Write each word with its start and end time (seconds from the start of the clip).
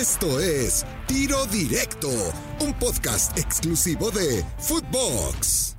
Esto 0.00 0.38
es 0.38 0.86
Tiro 1.08 1.44
Directo, 1.46 2.08
un 2.60 2.72
podcast 2.74 3.36
exclusivo 3.36 4.12
de 4.12 4.44
Footbox. 4.58 5.74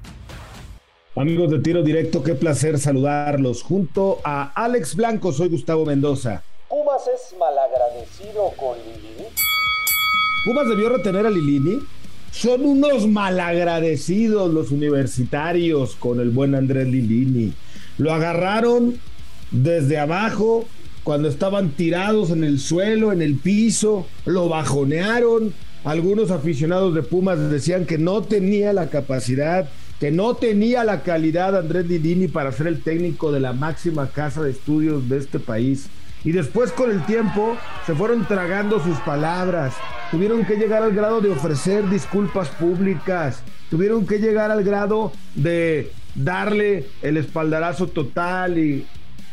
Amigos 1.15 1.51
de 1.51 1.59
Tiro 1.59 1.83
Directo, 1.83 2.21
qué 2.21 2.35
placer 2.35 2.79
saludarlos. 2.79 3.63
Junto 3.63 4.19
a 4.25 4.51
Alex 4.61 4.97
Blanco, 4.97 5.31
soy 5.31 5.47
Gustavo 5.47 5.85
Mendoza. 5.85 6.43
¿Pumas 6.67 7.03
es 7.07 7.33
malagradecido 7.39 8.51
con 8.57 8.77
Lilini? 8.79 9.29
¿Pumas 10.43 10.67
debió 10.67 10.89
retener 10.89 11.25
a 11.25 11.29
Lilini? 11.29 11.79
Son 12.31 12.65
unos 12.65 13.07
malagradecidos 13.07 14.53
los 14.53 14.71
universitarios 14.71 15.95
con 15.95 16.19
el 16.19 16.31
buen 16.31 16.55
Andrés 16.55 16.89
Lilini. 16.89 17.53
Lo 17.97 18.11
agarraron 18.11 18.99
desde 19.51 19.97
abajo 19.97 20.65
cuando 21.03 21.29
estaban 21.29 21.71
tirados 21.71 22.31
en 22.31 22.43
el 22.43 22.59
suelo, 22.59 23.11
en 23.11 23.21
el 23.21 23.35
piso, 23.35 24.05
lo 24.25 24.49
bajonearon. 24.49 25.53
Algunos 25.83 26.31
aficionados 26.31 26.93
de 26.93 27.03
Pumas 27.03 27.49
decían 27.49 27.85
que 27.85 27.97
no 27.97 28.21
tenía 28.21 28.73
la 28.73 28.89
capacidad, 28.89 29.69
que 29.99 30.11
no 30.11 30.35
tenía 30.35 30.83
la 30.83 31.03
calidad 31.03 31.57
Andrés 31.57 31.87
Lilini 31.87 32.27
para 32.27 32.51
ser 32.51 32.67
el 32.67 32.81
técnico 32.81 33.31
de 33.31 33.39
la 33.39 33.53
máxima 33.53 34.07
casa 34.09 34.41
de 34.41 34.51
estudios 34.51 35.07
de 35.09 35.17
este 35.17 35.39
país. 35.39 35.87
Y 36.23 36.33
después 36.33 36.73
con 36.73 36.91
el 36.91 37.05
tiempo 37.05 37.55
se 37.85 37.95
fueron 37.95 38.27
tragando 38.27 38.83
sus 38.83 38.97
palabras, 38.99 39.73
tuvieron 40.11 40.45
que 40.45 40.57
llegar 40.57 40.83
al 40.83 40.93
grado 40.93 41.21
de 41.21 41.29
ofrecer 41.29 41.89
disculpas 41.89 42.49
públicas, 42.49 43.41
tuvieron 43.69 44.05
que 44.05 44.19
llegar 44.19 44.51
al 44.51 44.63
grado 44.65 45.13
de 45.35 45.93
darle 46.15 46.87
el 47.01 47.15
espaldarazo 47.15 47.87
total 47.87 48.57
y 48.57 48.85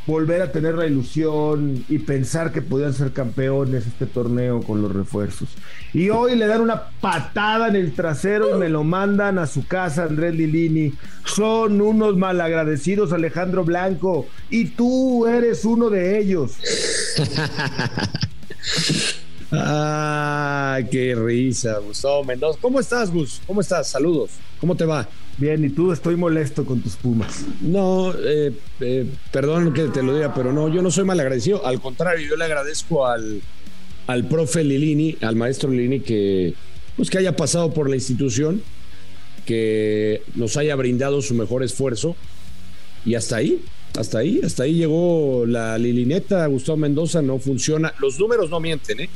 volver 0.06 0.42
a 0.42 0.52
tener 0.52 0.76
la 0.76 0.86
ilusión 0.86 1.84
y 1.88 1.98
pensar 1.98 2.52
que 2.52 2.62
podían 2.62 2.94
ser 2.94 3.12
campeones 3.12 3.86
este 3.86 4.06
torneo 4.06 4.62
con 4.62 4.80
los 4.80 4.94
refuerzos. 4.94 5.48
Y 5.92 6.10
hoy 6.10 6.36
le 6.36 6.46
dan 6.46 6.60
una 6.60 6.90
patada 7.00 7.68
en 7.68 7.76
el 7.76 7.94
trasero 7.94 8.56
y 8.56 8.58
me 8.58 8.68
lo 8.68 8.84
mandan 8.84 9.38
a 9.38 9.46
su 9.46 9.66
casa 9.66 10.04
Andrés 10.04 10.34
Lilini. 10.34 10.94
Son 11.24 11.80
unos 11.80 12.16
malagradecidos 12.16 13.12
Alejandro 13.12 13.64
Blanco 13.64 14.26
y 14.48 14.66
tú 14.66 15.26
eres 15.26 15.64
uno 15.64 15.90
de 15.90 16.18
ellos. 16.18 16.52
Ah, 19.52 20.80
qué 20.90 21.14
risa, 21.14 21.78
Gustavo 21.78 22.24
Mendoza. 22.24 22.58
¿Cómo 22.60 22.80
estás, 22.80 23.12
Gus? 23.12 23.40
¿Cómo 23.46 23.60
estás? 23.60 23.88
Saludos. 23.88 24.32
¿Cómo 24.60 24.74
te 24.74 24.84
va? 24.84 25.08
Bien, 25.38 25.62
y 25.64 25.68
tú 25.68 25.92
estoy 25.92 26.16
molesto 26.16 26.64
con 26.64 26.80
tus 26.80 26.96
pumas. 26.96 27.44
No, 27.60 28.14
eh, 28.14 28.52
eh, 28.80 29.06
perdón 29.30 29.74
que 29.74 29.84
te 29.88 30.02
lo 30.02 30.14
diga, 30.14 30.32
pero 30.34 30.52
no, 30.52 30.68
yo 30.68 30.80
no 30.80 30.90
soy 30.90 31.04
mal 31.04 31.20
agradecido. 31.20 31.66
Al 31.66 31.80
contrario, 31.80 32.26
yo 32.26 32.36
le 32.36 32.44
agradezco 32.44 33.06
al, 33.06 33.42
al 34.06 34.28
profe 34.28 34.64
Lilini, 34.64 35.16
al 35.20 35.36
maestro 35.36 35.70
Lilini, 35.70 36.00
que, 36.00 36.54
pues, 36.96 37.10
que 37.10 37.18
haya 37.18 37.36
pasado 37.36 37.74
por 37.74 37.90
la 37.90 37.96
institución, 37.96 38.62
que 39.44 40.22
nos 40.36 40.56
haya 40.56 40.74
brindado 40.74 41.20
su 41.20 41.34
mejor 41.34 41.62
esfuerzo. 41.62 42.16
Y 43.04 43.14
hasta 43.14 43.36
ahí, 43.36 43.60
hasta 43.98 44.18
ahí, 44.18 44.40
hasta 44.42 44.62
ahí 44.62 44.74
llegó 44.74 45.44
la 45.46 45.76
Lilineta, 45.76 46.46
Gustavo 46.46 46.78
Mendoza, 46.78 47.20
no 47.20 47.38
funciona. 47.38 47.92
Los 48.00 48.18
números 48.18 48.48
no 48.48 48.58
mienten, 48.58 49.00
¿eh? 49.00 49.10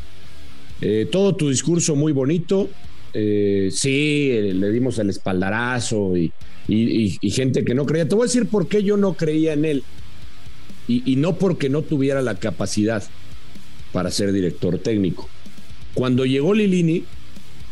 Eh, 0.83 1.09
todo 1.11 1.35
tu 1.35 1.51
discurso 1.51 1.97
muy 1.97 2.13
bonito. 2.13 2.69
Eh, 3.13 3.71
sí, 3.73 4.31
le 4.53 4.71
dimos 4.71 4.99
el 4.99 5.11
espaldarazo 5.11 6.17
y, 6.17 6.33
gente 7.31 7.65
que 7.65 7.75
no 7.75 7.87
creía. 7.87 8.09
Te 8.09 8.15
voy 8.15 8.25
a 8.25 8.27
decir 8.27 8.47
por 8.47 8.69
qué 8.69 8.83
yo 8.83 8.97
no 8.97 9.15
creía 9.15 9.53
en 9.53 9.65
él. 9.65 9.85
Y, 10.89 11.17
no 11.17 11.37
porque 11.37 11.69
no 11.69 11.83
tuviera 11.83 12.21
la 12.21 12.35
capacidad 12.35 13.05
para 13.93 14.11
ser 14.11 14.33
director 14.33 14.79
técnico. 14.79 15.29
Cuando 15.95 16.25
llegó 16.25 16.53
Lilini, 16.53 17.05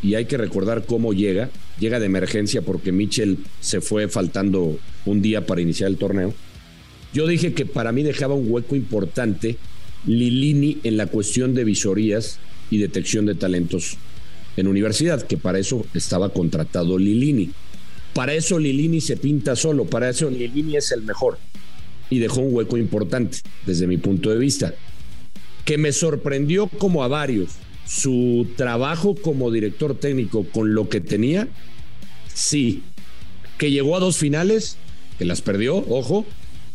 y 0.02 0.14
hay 0.14 0.26
que 0.26 0.36
recordar 0.36 0.86
cómo 0.86 1.12
llega, 1.12 1.50
llega 1.80 1.98
de 1.98 2.06
emergencia 2.06 2.62
porque 2.62 2.92
Mitchell 2.92 3.38
se 3.60 3.80
fue 3.80 4.06
faltando 4.06 4.78
un 5.04 5.20
día 5.20 5.46
para 5.46 5.60
iniciar 5.60 5.90
el 5.90 5.96
torneo. 5.96 6.32
Yo 7.12 7.26
dije 7.26 7.52
que 7.54 7.66
para 7.66 7.90
mí 7.90 8.04
dejaba 8.04 8.34
un 8.34 8.50
hueco 8.50 8.76
importante 8.76 9.56
Lilini 10.06 10.78
en 10.84 10.96
la 10.96 11.06
cuestión 11.06 11.54
de 11.54 11.64
visorías 11.64 12.38
y 12.70 12.78
detección 12.78 13.26
de 13.26 13.34
talentos 13.34 13.96
en 14.58 14.66
universidad, 14.66 15.22
que 15.22 15.36
para 15.36 15.58
eso 15.58 15.86
estaba 15.94 16.30
contratado 16.30 16.98
Lilini. 16.98 17.50
Para 18.12 18.34
eso 18.34 18.58
Lilini 18.58 19.00
se 19.00 19.16
pinta 19.16 19.54
solo, 19.54 19.84
para 19.84 20.08
eso 20.08 20.28
Lilini 20.28 20.76
es 20.76 20.90
el 20.90 21.02
mejor. 21.02 21.38
Y 22.10 22.18
dejó 22.18 22.40
un 22.40 22.54
hueco 22.54 22.76
importante 22.76 23.38
desde 23.66 23.86
mi 23.86 23.98
punto 23.98 24.30
de 24.30 24.38
vista, 24.38 24.74
que 25.64 25.78
me 25.78 25.92
sorprendió 25.92 26.66
como 26.66 27.04
a 27.04 27.08
varios. 27.08 27.50
Su 27.86 28.48
trabajo 28.56 29.14
como 29.14 29.50
director 29.50 29.94
técnico 29.94 30.44
con 30.44 30.74
lo 30.74 30.88
que 30.88 31.00
tenía, 31.00 31.48
sí. 32.32 32.82
Que 33.58 33.70
llegó 33.70 33.96
a 33.96 34.00
dos 34.00 34.16
finales, 34.16 34.76
que 35.18 35.24
las 35.24 35.40
perdió, 35.40 35.76
ojo, 35.76 36.26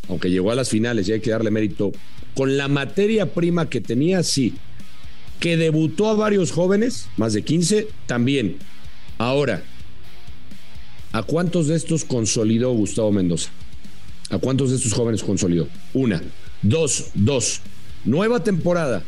aunque 0.08 0.30
llegó 0.30 0.52
a 0.52 0.56
las 0.56 0.70
finales 0.70 1.08
y 1.08 1.14
hay 1.14 1.20
que 1.20 1.32
darle 1.32 1.52
mérito. 1.52 1.92
Con 2.34 2.58
la 2.58 2.68
materia 2.68 3.34
prima 3.34 3.70
que 3.70 3.82
tenía, 3.82 4.24
sí 4.24 4.56
que 5.44 5.58
debutó 5.58 6.08
a 6.08 6.14
varios 6.14 6.54
jóvenes, 6.54 7.10
más 7.18 7.34
de 7.34 7.42
15, 7.42 7.90
también. 8.06 8.60
Ahora, 9.18 9.62
¿a 11.12 11.22
cuántos 11.24 11.68
de 11.68 11.76
estos 11.76 12.06
consolidó 12.06 12.72
Gustavo 12.72 13.12
Mendoza? 13.12 13.50
¿A 14.30 14.38
cuántos 14.38 14.70
de 14.70 14.78
estos 14.78 14.94
jóvenes 14.94 15.22
consolidó? 15.22 15.68
Una. 15.94 16.24
Dos, 16.62 17.08
dos. 17.14 17.60
Nueva 18.06 18.42
temporada. 18.42 19.04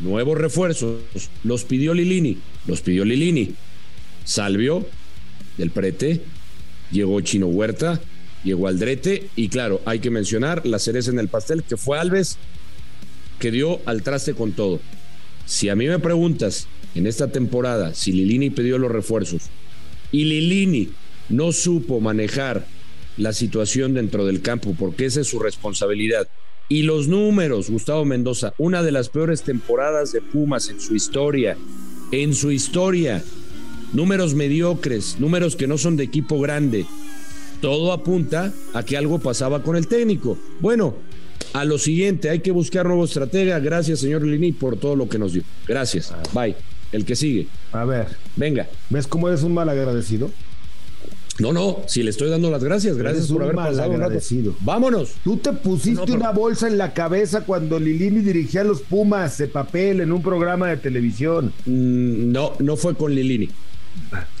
Nuevos 0.00 0.36
refuerzos. 0.36 1.00
Los 1.42 1.64
pidió 1.64 1.94
Lilini. 1.94 2.36
Los 2.66 2.82
pidió 2.82 3.06
Lilini. 3.06 3.54
Salvio 4.24 4.86
del 5.56 5.70
Prete. 5.70 6.20
Llegó 6.92 7.18
Chino 7.22 7.46
Huerta. 7.46 7.98
Llegó 8.44 8.68
Aldrete. 8.68 9.30
Y 9.36 9.48
claro, 9.48 9.80
hay 9.86 10.00
que 10.00 10.10
mencionar 10.10 10.66
la 10.66 10.78
cereza 10.78 11.10
en 11.10 11.18
el 11.18 11.28
pastel 11.28 11.62
que 11.62 11.78
fue 11.78 11.98
Alves, 11.98 12.36
que 13.38 13.50
dio 13.50 13.80
al 13.86 14.02
traste 14.02 14.34
con 14.34 14.52
todo. 14.52 14.80
Si 15.46 15.68
a 15.68 15.76
mí 15.76 15.86
me 15.86 15.98
preguntas 15.98 16.68
en 16.94 17.06
esta 17.06 17.30
temporada 17.30 17.94
si 17.94 18.12
Lilini 18.12 18.50
pidió 18.50 18.78
los 18.78 18.90
refuerzos 18.90 19.44
y 20.12 20.24
Lilini 20.24 20.90
no 21.28 21.52
supo 21.52 22.00
manejar 22.00 22.66
la 23.16 23.32
situación 23.32 23.94
dentro 23.94 24.26
del 24.26 24.42
campo 24.42 24.74
porque 24.78 25.06
esa 25.06 25.20
es 25.20 25.28
su 25.28 25.38
responsabilidad. 25.38 26.28
Y 26.68 26.82
los 26.82 27.06
números, 27.06 27.70
Gustavo 27.70 28.04
Mendoza, 28.04 28.52
una 28.58 28.82
de 28.82 28.90
las 28.90 29.08
peores 29.08 29.42
temporadas 29.42 30.12
de 30.12 30.20
Pumas 30.20 30.68
en 30.68 30.80
su 30.80 30.96
historia, 30.96 31.56
en 32.10 32.34
su 32.34 32.50
historia, 32.50 33.22
números 33.92 34.34
mediocres, 34.34 35.16
números 35.20 35.54
que 35.54 35.68
no 35.68 35.78
son 35.78 35.96
de 35.96 36.04
equipo 36.04 36.40
grande, 36.40 36.84
todo 37.60 37.92
apunta 37.92 38.52
a 38.74 38.82
que 38.84 38.96
algo 38.96 39.20
pasaba 39.20 39.62
con 39.62 39.76
el 39.76 39.86
técnico. 39.86 40.36
Bueno, 40.60 40.96
a 41.56 41.64
lo 41.64 41.78
siguiente, 41.78 42.28
hay 42.28 42.40
que 42.40 42.50
buscar 42.50 42.84
nuevo 42.84 43.06
estratega. 43.06 43.58
Gracias, 43.60 44.00
señor 44.00 44.22
Lini, 44.22 44.52
por 44.52 44.76
todo 44.76 44.94
lo 44.94 45.08
que 45.08 45.18
nos 45.18 45.32
dio. 45.32 45.42
Gracias. 45.66 46.12
Bye. 46.34 46.54
El 46.92 47.06
que 47.06 47.16
sigue. 47.16 47.46
A 47.72 47.86
ver. 47.86 48.08
Venga. 48.36 48.68
¿Ves 48.90 49.06
cómo 49.06 49.28
eres 49.28 49.42
un 49.42 49.54
mal 49.54 49.66
agradecido? 49.70 50.30
No, 51.38 51.54
no, 51.54 51.78
si 51.86 52.02
le 52.02 52.10
estoy 52.10 52.28
dando 52.28 52.50
las 52.50 52.62
gracias, 52.62 52.98
gracias 52.98 53.28
por 53.28 53.42
haber 53.42 53.56
pasado 53.56 53.92
agradecido. 53.92 54.54
Vámonos. 54.60 55.12
Tú 55.24 55.38
te 55.38 55.52
pusiste 55.52 56.12
una 56.12 56.30
bolsa 56.30 56.68
en 56.68 56.76
la 56.76 56.92
cabeza 56.92 57.42
cuando 57.42 57.78
Lilini 57.78 58.20
dirigía 58.20 58.60
a 58.60 58.64
los 58.64 58.82
Pumas 58.82 59.38
de 59.38 59.48
papel 59.48 60.00
en 60.00 60.12
un 60.12 60.22
programa 60.22 60.68
de 60.68 60.76
televisión. 60.76 61.54
Mm, 61.64 62.32
no, 62.32 62.52
no 62.58 62.76
fue 62.76 62.94
con 62.94 63.14
Lilini. 63.14 63.48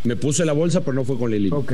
Me 0.04 0.16
puse 0.16 0.44
la 0.44 0.52
bolsa, 0.52 0.82
pero 0.82 0.92
no 0.92 1.04
fue 1.04 1.18
con 1.18 1.30
Lilini. 1.30 1.54
Ok. 1.54 1.72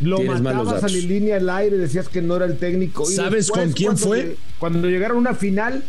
Lo 0.00 0.20
matabas 0.22 0.84
a 0.84 0.88
línea 0.88 1.36
al 1.36 1.48
aire, 1.50 1.76
decías 1.76 2.08
que 2.08 2.22
no 2.22 2.36
era 2.36 2.46
el 2.46 2.56
técnico. 2.56 3.04
¿Sabes 3.04 3.50
con 3.50 3.72
quién 3.72 3.96
fue? 3.96 4.36
cuando 4.58 4.88
llegaron 4.88 5.18
a 5.18 5.20
una 5.20 5.34
final, 5.34 5.82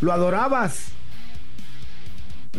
lo 0.00 0.12
adorabas. 0.12 0.92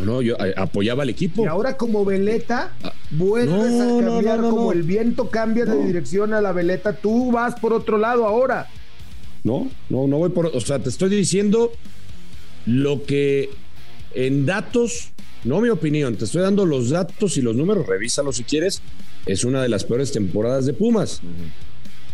No, 0.01 0.21
yo 0.21 0.35
eh, 0.39 0.53
apoyaba 0.57 1.03
al 1.03 1.09
equipo. 1.09 1.43
Y 1.43 1.47
ahora 1.47 1.77
como 1.77 2.03
veleta, 2.03 2.73
ah, 2.83 2.93
vuelves 3.11 3.79
a 3.79 4.05
cambiar 4.05 4.39
como 4.41 4.71
el 4.71 4.83
viento 4.83 5.29
cambia 5.29 5.65
de 5.65 5.85
dirección 5.85 6.33
a 6.33 6.41
la 6.41 6.51
veleta, 6.51 6.93
tú 6.93 7.31
vas 7.31 7.59
por 7.59 7.73
otro 7.73 7.97
lado 7.97 8.25
ahora. 8.25 8.67
No, 9.43 9.69
no, 9.89 10.07
no 10.07 10.17
voy 10.17 10.29
por, 10.29 10.47
o 10.47 10.61
sea, 10.61 10.79
te 10.79 10.89
estoy 10.89 11.09
diciendo 11.09 11.71
lo 12.65 13.03
que 13.03 13.49
en 14.15 14.45
datos, 14.45 15.11
no 15.43 15.61
mi 15.61 15.69
opinión, 15.69 16.15
te 16.15 16.25
estoy 16.25 16.41
dando 16.41 16.65
los 16.65 16.89
datos 16.89 17.37
y 17.37 17.41
los 17.41 17.55
números, 17.55 17.85
revísalos 17.85 18.37
si 18.37 18.43
quieres, 18.43 18.81
es 19.25 19.43
una 19.43 19.61
de 19.61 19.69
las 19.69 19.83
peores 19.83 20.11
temporadas 20.11 20.65
de 20.65 20.73
Pumas. 20.73 21.21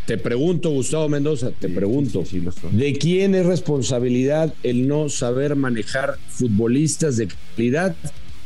Te 0.06 0.18
pregunto, 0.18 0.72
Gustavo 0.72 1.08
Mendoza, 1.08 1.52
te 1.52 1.70
pregunto, 1.70 2.24
¿de 2.72 2.94
quién 2.94 3.36
es 3.36 3.46
responsabilidad 3.46 4.54
el 4.64 4.88
no 4.88 5.08
saber 5.08 5.56
manejar 5.56 6.18
futbolistas 6.30 7.18
de 7.18 7.28
calidad 7.28 7.96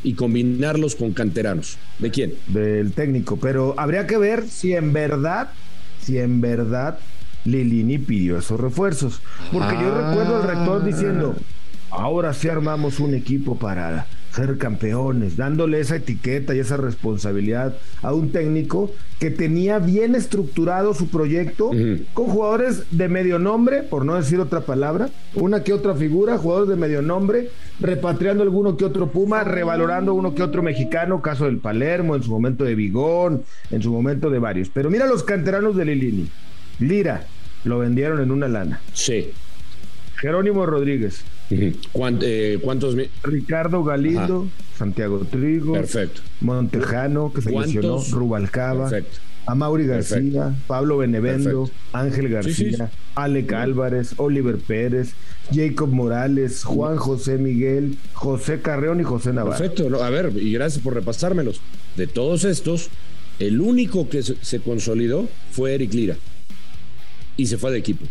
y 0.02 0.12
combinarlos 0.12 0.94
con 0.94 1.12
canteranos? 1.14 1.78
¿De 1.98 2.10
quién? 2.10 2.34
Del 2.48 2.92
técnico, 2.92 3.38
pero 3.38 3.74
habría 3.78 4.06
que 4.06 4.18
ver 4.18 4.46
si 4.46 4.74
en 4.74 4.92
verdad, 4.92 5.52
si 6.02 6.18
en 6.18 6.42
verdad 6.42 6.98
Lilini 7.46 7.96
pidió 7.96 8.38
esos 8.38 8.60
refuerzos. 8.60 9.20
Porque 9.50 9.74
yo 9.74 9.94
recuerdo 9.94 10.36
al 10.36 10.48
rector 10.48 10.84
diciendo, 10.84 11.34
ahora 11.90 12.34
sí 12.34 12.48
armamos 12.48 13.00
un 13.00 13.14
equipo 13.14 13.58
para 13.58 14.06
ser 14.34 14.58
campeones, 14.58 15.36
dándole 15.36 15.78
esa 15.78 15.96
etiqueta 15.96 16.54
y 16.54 16.58
esa 16.58 16.76
responsabilidad 16.76 17.76
a 18.02 18.12
un 18.12 18.32
técnico 18.32 18.90
que 19.20 19.30
tenía 19.30 19.78
bien 19.78 20.14
estructurado 20.14 20.92
su 20.92 21.08
proyecto 21.08 21.70
con 22.14 22.26
jugadores 22.26 22.84
de 22.90 23.08
medio 23.08 23.38
nombre, 23.38 23.82
por 23.82 24.04
no 24.04 24.16
decir 24.16 24.40
otra 24.40 24.62
palabra, 24.62 25.08
una 25.34 25.62
que 25.62 25.72
otra 25.72 25.94
figura, 25.94 26.36
jugadores 26.36 26.68
de 26.68 26.76
medio 26.76 27.00
nombre, 27.00 27.50
repatriando 27.80 28.42
alguno 28.42 28.76
que 28.76 28.84
otro 28.84 29.10
Puma, 29.10 29.44
revalorando 29.44 30.14
uno 30.14 30.34
que 30.34 30.42
otro 30.42 30.62
mexicano, 30.62 31.22
caso 31.22 31.44
del 31.44 31.58
Palermo, 31.58 32.16
en 32.16 32.22
su 32.22 32.30
momento 32.30 32.64
de 32.64 32.74
Vigón, 32.74 33.44
en 33.70 33.82
su 33.82 33.92
momento 33.92 34.30
de 34.30 34.40
varios. 34.40 34.68
Pero 34.68 34.90
mira 34.90 35.06
los 35.06 35.22
canteranos 35.22 35.76
de 35.76 35.84
Lilini. 35.84 36.28
Lira, 36.80 37.24
lo 37.64 37.78
vendieron 37.78 38.20
en 38.20 38.32
una 38.32 38.48
lana. 38.48 38.80
Sí. 38.92 39.30
Jerónimo 40.16 40.66
Rodríguez, 40.66 41.24
eh, 41.60 42.58
¿Cuántos? 42.62 42.96
Ricardo 43.22 43.84
Galindo, 43.84 44.48
Santiago 44.76 45.20
Trigo, 45.30 45.72
Perfecto. 45.72 46.20
Montejano, 46.40 47.32
que 47.32 47.42
se 47.42 47.50
lesionó, 47.50 48.02
Rubalcaba, 48.10 48.90
a 49.46 49.54
Mauri 49.54 49.86
García, 49.86 50.54
Pablo 50.66 50.98
Benevendo, 50.98 51.70
Ángel 51.92 52.28
García, 52.28 52.90
Alec 53.14 53.52
Álvarez, 53.52 54.14
Oliver 54.16 54.56
Pérez, 54.56 55.14
Jacob 55.52 55.88
Morales, 55.90 56.64
Juan 56.64 56.96
José 56.96 57.38
Miguel, 57.38 57.98
José 58.14 58.60
Carreón 58.60 59.00
y 59.00 59.04
José 59.04 59.32
Navarro. 59.32 59.58
Perfecto, 59.58 60.02
a 60.02 60.10
ver, 60.10 60.32
y 60.36 60.52
gracias 60.52 60.82
por 60.82 60.94
repasármelos. 60.94 61.60
De 61.96 62.06
todos 62.06 62.44
estos, 62.44 62.88
el 63.38 63.60
único 63.60 64.08
que 64.08 64.22
se 64.22 64.60
consolidó 64.60 65.28
fue 65.50 65.74
Eric 65.74 65.92
Lira 65.92 66.16
y 67.36 67.46
se 67.46 67.58
fue 67.58 67.72
de 67.72 67.78
equipo. 67.78 68.06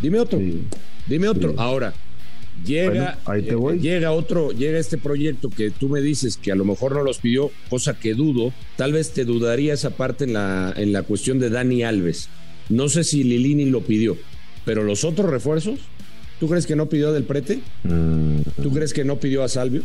Dime 0.00 0.20
otro. 0.20 0.40
Dime 1.06 1.28
otro. 1.28 1.54
Ahora, 1.56 1.94
Llega, 2.64 3.18
eh, 3.34 3.78
llega 3.80 4.12
otro, 4.12 4.52
llega 4.52 4.78
este 4.78 4.96
proyecto 4.96 5.50
que 5.50 5.70
tú 5.70 5.88
me 5.88 6.00
dices 6.00 6.36
que 6.36 6.52
a 6.52 6.54
lo 6.54 6.64
mejor 6.64 6.94
no 6.94 7.02
los 7.02 7.18
pidió, 7.18 7.50
cosa 7.68 7.98
que 7.98 8.14
dudo. 8.14 8.52
Tal 8.76 8.92
vez 8.92 9.12
te 9.12 9.24
dudaría 9.24 9.74
esa 9.74 9.90
parte 9.90 10.24
en 10.24 10.32
la, 10.34 10.72
en 10.76 10.92
la 10.92 11.02
cuestión 11.02 11.38
de 11.38 11.50
Dani 11.50 11.82
Alves. 11.82 12.28
No 12.68 12.88
sé 12.88 13.04
si 13.04 13.24
Lilini 13.24 13.66
lo 13.66 13.82
pidió, 13.82 14.16
pero 14.64 14.82
los 14.82 15.04
otros 15.04 15.30
refuerzos, 15.30 15.80
¿tú 16.40 16.48
crees 16.48 16.66
que 16.66 16.76
no 16.76 16.88
pidió 16.88 17.12
del 17.12 17.24
prete? 17.24 17.60
Mm. 17.82 18.38
¿Tú 18.62 18.70
crees 18.72 18.94
que 18.94 19.04
no 19.04 19.18
pidió 19.18 19.42
a 19.42 19.48
Salvio? 19.48 19.82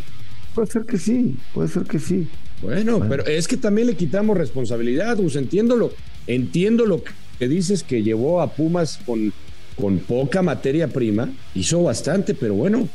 Puede 0.56 0.72
ser 0.72 0.86
que 0.86 0.98
sí, 0.98 1.36
puede 1.54 1.68
ser 1.68 1.84
que 1.84 2.00
sí. 2.00 2.28
Bueno, 2.62 3.06
pero 3.08 3.26
es 3.26 3.48
que 3.48 3.58
también 3.58 3.88
le 3.88 3.96
quitamos 3.96 4.38
responsabilidad, 4.38 5.18
Gus, 5.18 5.36
entiendo 5.36 5.92
entiendo 6.28 6.86
lo 6.86 7.02
que 7.38 7.48
dices 7.48 7.84
que 7.84 8.04
llevó 8.04 8.42
a 8.42 8.54
Pumas 8.54 9.00
con 9.06 9.34
con 9.80 10.00
poca 10.00 10.42
materia 10.42 10.88
prima, 10.88 11.30
hizo 11.56 11.84
bastante, 11.84 12.34
pero 12.34 12.54
bueno, 12.54 12.88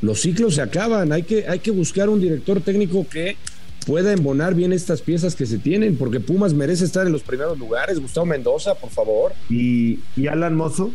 los 0.00 0.20
ciclos 0.20 0.56
se 0.56 0.62
acaban, 0.62 1.12
hay 1.12 1.22
que, 1.22 1.46
hay 1.48 1.58
que 1.58 1.70
buscar 1.70 2.08
un 2.08 2.20
director 2.20 2.60
técnico 2.60 3.06
que 3.08 3.36
pueda 3.86 4.12
embonar 4.12 4.54
bien 4.54 4.72
estas 4.72 5.02
piezas 5.02 5.34
que 5.34 5.46
se 5.46 5.58
tienen, 5.58 5.96
porque 5.96 6.20
Pumas 6.20 6.54
merece 6.54 6.84
estar 6.84 7.06
en 7.06 7.12
los 7.12 7.22
primeros 7.22 7.58
lugares. 7.58 8.00
Gustavo 8.00 8.26
Mendoza, 8.26 8.74
por 8.74 8.90
favor. 8.90 9.32
Y, 9.50 9.98
y 10.16 10.26
Alan 10.28 10.54
Mozo, 10.54 10.92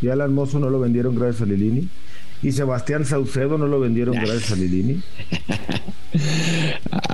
y 0.00 0.08
Alan 0.08 0.34
Mozo 0.34 0.58
no 0.58 0.70
lo 0.70 0.78
vendieron 0.80 1.14
gracias 1.16 1.42
a 1.42 1.46
Lilini. 1.46 1.88
Y 2.40 2.52
Sebastián 2.52 3.04
Saucedo 3.04 3.58
no 3.58 3.66
lo 3.66 3.80
vendieron 3.80 4.14
gracias 4.14 4.52
a 4.52 4.56
Lilini. 4.56 5.02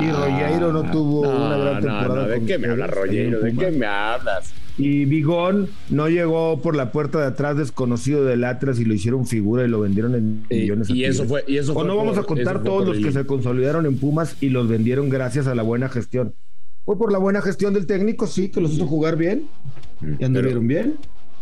y 0.00 0.11
Rollero 0.11 0.73
no 0.73 0.91
tuvo 0.91 1.20
una 1.20 1.56
gran 1.56 1.82
temporada. 1.82 2.26
¿De 2.29 2.44
qué 2.44 2.58
me 2.58 2.69
hablas, 2.69 2.91
Rollero? 2.91 3.41
¿De 3.41 3.55
qué 3.55 3.70
me 3.70 3.87
hablas? 3.87 4.52
Y 4.76 5.05
Bigón 5.05 5.69
no 5.88 6.08
llegó 6.08 6.61
por 6.61 6.75
la 6.75 6.91
puerta 6.91 7.20
de 7.20 7.26
atrás 7.26 7.56
desconocido 7.56 8.25
del 8.25 8.43
Atlas 8.43 8.81
y 8.81 8.85
lo 8.85 8.93
hicieron 8.93 9.25
figura 9.26 9.64
y 9.64 9.69
lo 9.69 9.81
vendieron 9.81 10.17
en 10.17 10.46
millones. 10.50 10.91
Y, 10.91 11.05
eso 11.05 11.26
fue, 11.26 11.44
y 11.46 11.58
eso 11.58 11.75
o 11.75 11.85
no 11.85 11.96
vamos 11.96 12.19
a 12.19 12.25
contar 12.25 12.64
todos 12.64 12.87
los 12.87 12.99
que 12.99 13.12
se 13.12 13.25
consolidaron 13.25 13.87
en 13.87 13.99
Pumas 13.99 14.37
y 14.41 14.49
los 14.49 14.69
vendieron 14.69 15.08
gracias 15.11 15.46
a 15.46 15.55
la 15.55 15.62
buena 15.62 15.88
gestión. 15.88 16.35
Fue 16.85 16.99
por 16.99 17.12
la 17.12 17.19
buena 17.19 17.41
gestión 17.41 17.73
del 17.73 17.87
técnico, 17.87 18.26
sí, 18.26 18.50
que 18.50 18.61
los 18.61 18.73
hizo 18.73 18.87
jugar 18.87 19.17
bien 19.17 19.46
y 20.19 20.25
anduvieron 20.25 20.67
bien. 20.67 20.96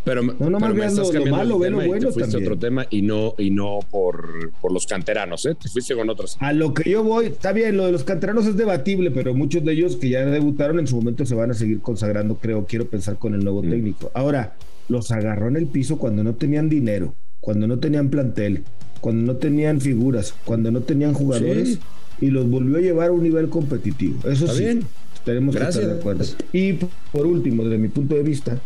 Pero, 0.05 0.23
no, 0.23 0.51
no 0.51 0.59
pero 0.59 0.75
me 0.75 0.87
estás 0.87 1.11
cambiando 1.11 1.45
lo 1.45 1.59
malo, 1.59 1.59
bueno 1.59 2.07
te 2.07 2.13
fuiste 2.13 2.37
a 2.37 2.41
otro 2.41 2.59
tema 2.59 2.87
y 2.91 3.03
no, 3.03 3.35
y 3.39 3.51
no 3.51 3.79
por, 3.89 4.51
por 4.61 4.73
los 4.73 4.87
canteranos, 4.87 5.47
¿eh? 5.47 5.55
Te 5.55 5.69
fuiste 5.69 5.95
con 5.95 6.11
otros. 6.11 6.37
A 6.41 6.53
lo 6.53 6.75
que 6.75 6.91
yo 6.91 7.05
voy, 7.05 7.27
está 7.27 7.53
bien, 7.53 7.77
lo 7.77 7.87
de 7.87 7.93
los 7.93 8.03
canteranos 8.03 8.47
es 8.47 8.57
debatible, 8.57 9.13
pero 9.13 9.33
muchos 9.35 9.65
de 9.65 9.73
ellos 9.73 9.97
que 9.97 10.09
ya 10.09 10.25
debutaron 10.27 10.81
en 10.81 10.89
su 10.89 10.97
momento 10.97 11.25
se 11.25 11.37
van 11.37 11.53
a 11.53 11.55
seguir 11.55 11.81
consagrando, 11.81 12.35
creo, 12.37 12.67
quiero 12.67 12.89
pensar 12.89 13.17
con 13.19 13.35
el 13.35 13.45
nuevo 13.45 13.63
mm. 13.63 13.71
técnico. 13.71 14.11
Ahora, 14.15 14.57
los 14.89 15.13
agarró 15.13 15.49
en 15.49 15.57
el 15.57 15.67
piso 15.67 15.99
cuando 15.99 16.25
no 16.25 16.35
tenían 16.35 16.69
dinero, 16.69 17.15
cuando 17.41 17.69
no 17.69 17.79
tenían 17.79 18.09
plantel, 18.11 18.65
cuando 19.01 19.33
no 19.33 19.39
tenían 19.39 19.81
figuras, 19.81 20.35
cuando 20.45 20.71
no 20.71 20.81
tenían 20.81 21.15
jugadores 21.15 21.79
y 22.21 22.27
los 22.31 22.49
volvió 22.49 22.79
a 22.79 22.81
llevar 22.81 23.09
a 23.11 23.13
un 23.13 23.23
nivel 23.23 23.49
competitivo. 23.49 24.29
Eso 24.29 24.47
sí, 24.49 24.63
bien. 24.63 24.83
tenemos 25.25 25.55
que 25.55 25.63
estar 25.63 25.87
de 25.87 25.93
acuerdo. 25.93 26.25
Y 26.53 26.75
por 27.13 27.27
último, 27.27 27.65
desde 27.65 27.79
mi 27.79 27.89
punto 27.89 28.15
de 28.15 28.23
vista, 28.23 28.61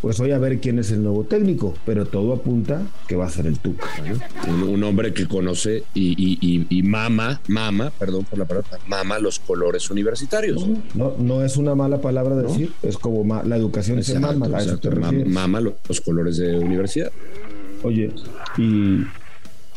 pues 0.00 0.18
voy 0.18 0.32
a 0.32 0.38
ver 0.38 0.60
quién 0.60 0.78
es 0.78 0.90
el 0.90 1.02
nuevo 1.02 1.24
técnico, 1.24 1.74
pero 1.84 2.06
todo 2.06 2.34
apunta 2.34 2.82
que 3.08 3.16
va 3.16 3.26
a 3.26 3.30
ser 3.30 3.46
el 3.46 3.58
Tuca. 3.58 3.86
un, 4.48 4.82
hombre 4.84 5.12
que 5.12 5.26
conoce 5.26 5.84
y, 5.94 6.82
mama, 6.84 7.40
mama, 7.48 7.92
perdón 7.98 8.24
por 8.24 8.38
la 8.38 8.44
palabra, 8.44 8.78
mama 8.86 9.18
los 9.18 9.38
colores 9.38 9.90
universitarios. 9.90 10.66
No, 10.94 11.14
no, 11.18 11.44
es 11.44 11.56
una 11.56 11.74
mala 11.74 12.00
palabra 12.00 12.36
decir, 12.36 12.72
es 12.82 12.98
como 12.98 13.42
la 13.42 13.56
educación 13.56 14.02
se 14.02 14.18
mama, 14.18 14.48
mama 15.26 15.60
los 15.60 16.00
colores 16.00 16.36
de 16.36 16.58
universidad. 16.58 17.10
Oye, 17.82 18.10
y 18.58 19.02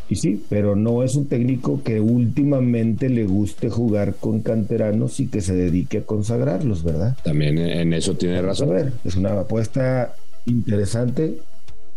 y 0.10 0.16
sí, 0.16 0.44
pero 0.50 0.76
no 0.76 1.04
es 1.04 1.16
un 1.16 1.28
técnico 1.28 1.84
que 1.84 2.02
últimamente 2.02 3.10
le 3.10 3.26
guste 3.26 3.70
jugar 3.70 4.16
con 4.16 4.42
canteranos 4.42 5.20
y 5.20 5.28
que 5.28 5.40
se 5.40 5.54
dedique 5.54 6.00
a 6.00 6.02
consagrarlos, 6.02 6.84
¿verdad? 6.84 7.16
También 7.24 7.60
en 7.60 7.94
eso 7.94 8.16
tiene 8.16 8.42
razón. 8.42 8.70
A 8.70 8.74
ver, 8.74 8.94
es 9.06 9.16
una 9.16 9.40
apuesta 9.40 10.16
interesante 10.48 11.38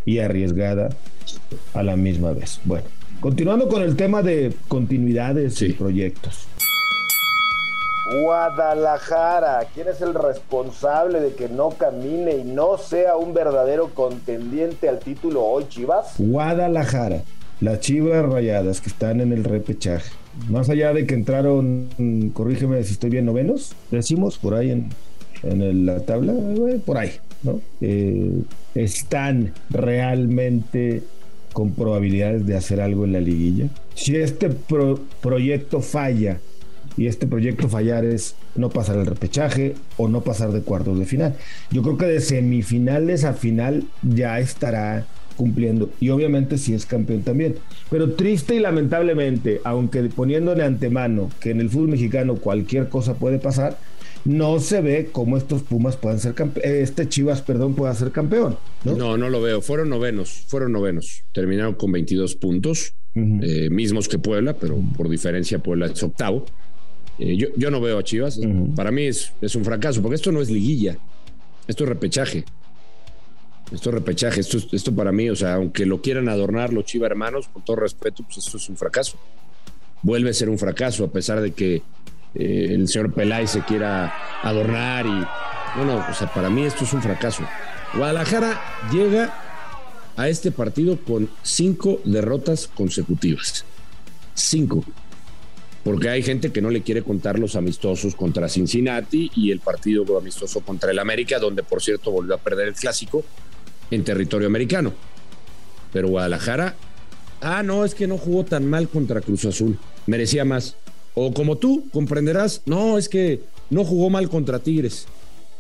y 0.05 0.19
arriesgada 0.19 0.91
a 1.73 1.83
la 1.83 1.97
misma 1.97 2.33
vez. 2.33 2.61
Bueno, 2.65 2.85
continuando 3.21 3.69
con 3.69 3.81
el 3.81 3.97
tema 3.97 4.21
de 4.21 4.53
continuidades 4.69 5.63
y 5.63 5.73
proyectos. 5.73 6.47
Guadalajara, 8.21 9.67
¿quién 9.73 9.89
es 9.89 10.03
el 10.03 10.13
responsable 10.13 11.21
de 11.21 11.33
que 11.33 11.49
no 11.49 11.71
camine 11.71 12.37
y 12.37 12.45
no 12.45 12.77
sea 12.77 13.17
un 13.17 13.33
verdadero 13.33 13.89
contendiente 13.95 14.91
al 14.91 14.99
título 14.99 15.43
hoy, 15.43 15.65
Chivas? 15.71 16.17
Guadalajara 16.19 17.23
las 17.63 17.79
Chivas 17.79 18.27
Rayadas 18.27 18.81
que 18.81 18.91
están 18.91 19.21
en 19.21 19.33
el 19.33 19.45
repechaje. 19.45 20.11
Más 20.51 20.69
allá 20.69 20.93
de 20.93 21.07
que 21.07 21.15
entraron, 21.15 22.31
corrígeme 22.35 22.83
si 22.83 22.95
estoy 22.95 23.11
bien, 23.11 23.25
novenos, 23.25 23.75
decimos 23.91 24.39
por 24.39 24.55
ahí 24.55 24.71
en, 24.73 24.89
en 25.45 25.87
la 25.87 26.01
tabla, 26.01 26.33
eh, 26.33 26.81
por 26.85 26.99
ahí, 26.99 27.13
¿no? 27.45 27.61
Eh, 27.81 28.43
están 28.75 29.53
realmente 29.71 31.03
con 31.53 31.73
probabilidades 31.73 32.47
de 32.47 32.57
hacer 32.57 32.81
algo 32.81 33.05
en 33.05 33.13
la 33.13 33.21
liguilla. 33.21 33.69
Si 33.95 34.17
este 34.17 34.51
proyecto 35.21 35.81
falla, 35.81 36.41
y 36.97 37.07
este 37.07 37.27
proyecto 37.27 37.71
fallar 37.71 38.05
es 38.05 38.35
no 38.55 38.69
pasar 38.69 38.99
el 38.99 39.07
repechaje 39.07 39.75
o 39.97 40.09
no 40.09 40.23
pasar 40.23 40.53
de 40.53 40.61
cuartos 40.61 40.99
de 40.99 41.07
final. 41.07 41.37
Yo 41.71 41.83
creo 41.83 41.97
que 41.97 42.05
de 42.05 42.21
semifinales 42.21 43.25
a 43.25 43.33
final 43.33 43.85
ya 44.03 44.39
estará 44.41 45.07
cumpliendo. 45.33 45.91
Y 46.01 46.11
obviamente 46.11 46.59
si 46.59 46.75
es 46.75 46.87
campeón 46.87 47.23
también. 47.23 47.57
Pero 47.91 48.13
triste 48.13 48.55
y 48.55 48.61
lamentablemente, 48.61 49.61
aunque 49.65 50.03
poniéndole 50.05 50.65
antemano 50.65 51.31
que 51.41 51.51
en 51.51 51.61
el 51.61 51.71
fútbol 51.71 51.89
mexicano 51.89 52.37
cualquier 52.37 52.89
cosa 52.89 53.15
puede 53.15 53.39
pasar, 53.39 53.79
no 54.25 54.61
se 54.61 54.81
ve 54.81 55.09
cómo 55.11 55.37
estos 55.37 55.63
Pumas 55.63 55.97
puedan 55.97 56.21
ser 56.21 56.35
campeón, 56.35 56.65
este 56.65 57.09
Chivas, 57.09 57.43
perdón, 57.43 57.75
pueda 57.75 57.95
ser 57.95 58.13
campeón. 58.13 58.57
¿no? 58.85 59.17
¿no? 59.17 59.29
lo 59.29 59.41
veo. 59.41 59.61
Fueron 59.61 59.89
novenos, 59.89 60.45
fueron 60.47 60.73
novenos. 60.73 61.25
Terminaron 61.33 61.75
con 61.75 61.93
22 61.93 62.37
puntos, 62.37 62.95
eh, 63.15 63.69
mismos 63.71 64.09
que 64.09 64.19
Puebla, 64.19 64.55
pero 64.55 64.79
por 64.97 65.09
diferencia 65.09 65.59
Puebla 65.59 65.87
es 65.87 66.03
octavo. 66.03 66.47
Eh, 67.19 67.37
yo, 67.37 67.49
yo, 67.57 67.71
no 67.71 67.81
veo 67.81 67.99
a 67.99 68.05
Chivas. 68.05 68.41
Para 68.77 68.91
mí 68.91 69.05
es, 69.05 69.33
es 69.41 69.55
un 69.55 69.65
fracaso, 69.65 70.01
porque 70.03 70.17
esto 70.17 70.33
no 70.33 70.41
es 70.41 70.51
liguilla, 70.51 70.99
esto 71.67 71.85
es 71.85 71.89
repechaje. 71.89 72.45
Esto 73.73 73.89
es 73.89 73.95
repechaje, 73.95 74.41
esto, 74.41 74.59
esto 74.73 74.95
para 74.95 75.13
mí, 75.13 75.31
o 75.31 75.37
sea, 75.37 75.55
aunque 75.55 75.87
lo 75.87 76.03
quieran 76.03 76.29
adornar 76.29 76.73
los 76.73 76.85
Chiva 76.85 77.07
hermanos, 77.07 77.49
con 77.49 77.65
todo 77.65 77.77
respeto, 77.77 78.23
pues 78.23 78.39
esto 78.39 78.59
es 78.59 78.69
un 78.69 78.77
fracaso. 78.77 79.19
Vuelve 80.03 80.31
a 80.31 80.35
ser 80.35 80.51
un 80.51 80.59
fracaso, 80.59 81.05
a 81.05 81.11
pesar 81.11 81.41
de 81.41 81.53
que 81.53 81.77
eh, 82.35 82.69
el 82.71 82.87
señor 82.89 83.15
Peláez 83.15 83.51
se 83.51 83.63
quiera 83.63 84.13
adornar 84.43 85.07
y. 85.07 85.27
No, 85.79 85.87
no, 85.87 86.07
o 86.07 86.13
sea, 86.13 86.31
para 86.33 86.51
mí 86.51 86.65
esto 86.65 86.85
es 86.85 86.93
un 86.93 87.01
fracaso. 87.01 87.45
Guadalajara 87.95 88.61
llega 88.93 89.33
a 90.17 90.29
este 90.29 90.51
partido 90.51 90.99
con 90.99 91.31
cinco 91.43 92.01
derrotas 92.05 92.69
consecutivas. 92.69 93.65
Cinco. 94.35 94.85
Porque 95.83 96.11
hay 96.11 96.23
gente 96.23 96.53
que 96.53 96.61
no 96.61 96.69
le 96.69 96.83
quiere 96.83 97.03
contar 97.03 97.39
los 97.39 97.57
amistosos 97.57 98.15
contra 98.15 98.49
Cincinnati 98.49 99.31
y 99.35 99.51
el 99.51 99.61
partido 99.61 100.19
amistoso 100.19 100.61
contra 100.61 100.91
el 100.91 100.99
América, 100.99 101.39
donde 101.39 101.63
por 101.63 101.83
cierto 101.83 102.11
volvió 102.11 102.35
a 102.35 102.39
perder 102.39 102.69
el 102.69 102.75
clásico 102.75 103.25
en 103.93 104.03
territorio 104.03 104.49
americano. 104.49 104.93
Pero 105.93 106.09
Guadalajara 106.09 106.75
ah, 107.43 107.63
no, 107.63 107.85
es 107.85 107.95
que 107.95 108.07
no 108.07 108.17
jugó 108.17 108.45
tan 108.45 108.69
mal 108.69 108.89
contra 108.89 109.21
Cruz 109.21 109.45
Azul, 109.45 109.79
merecía 110.07 110.45
más. 110.45 110.77
O 111.15 111.35
como 111.35 111.59
tú 111.59 111.85
comprenderás, 111.93 112.63
no, 112.65 112.97
es 112.97 113.09
que 113.09 113.41
no 113.69 113.85
jugó 113.85 114.09
mal 114.09 114.31
contra 114.31 114.61
Tigres. 114.61 115.07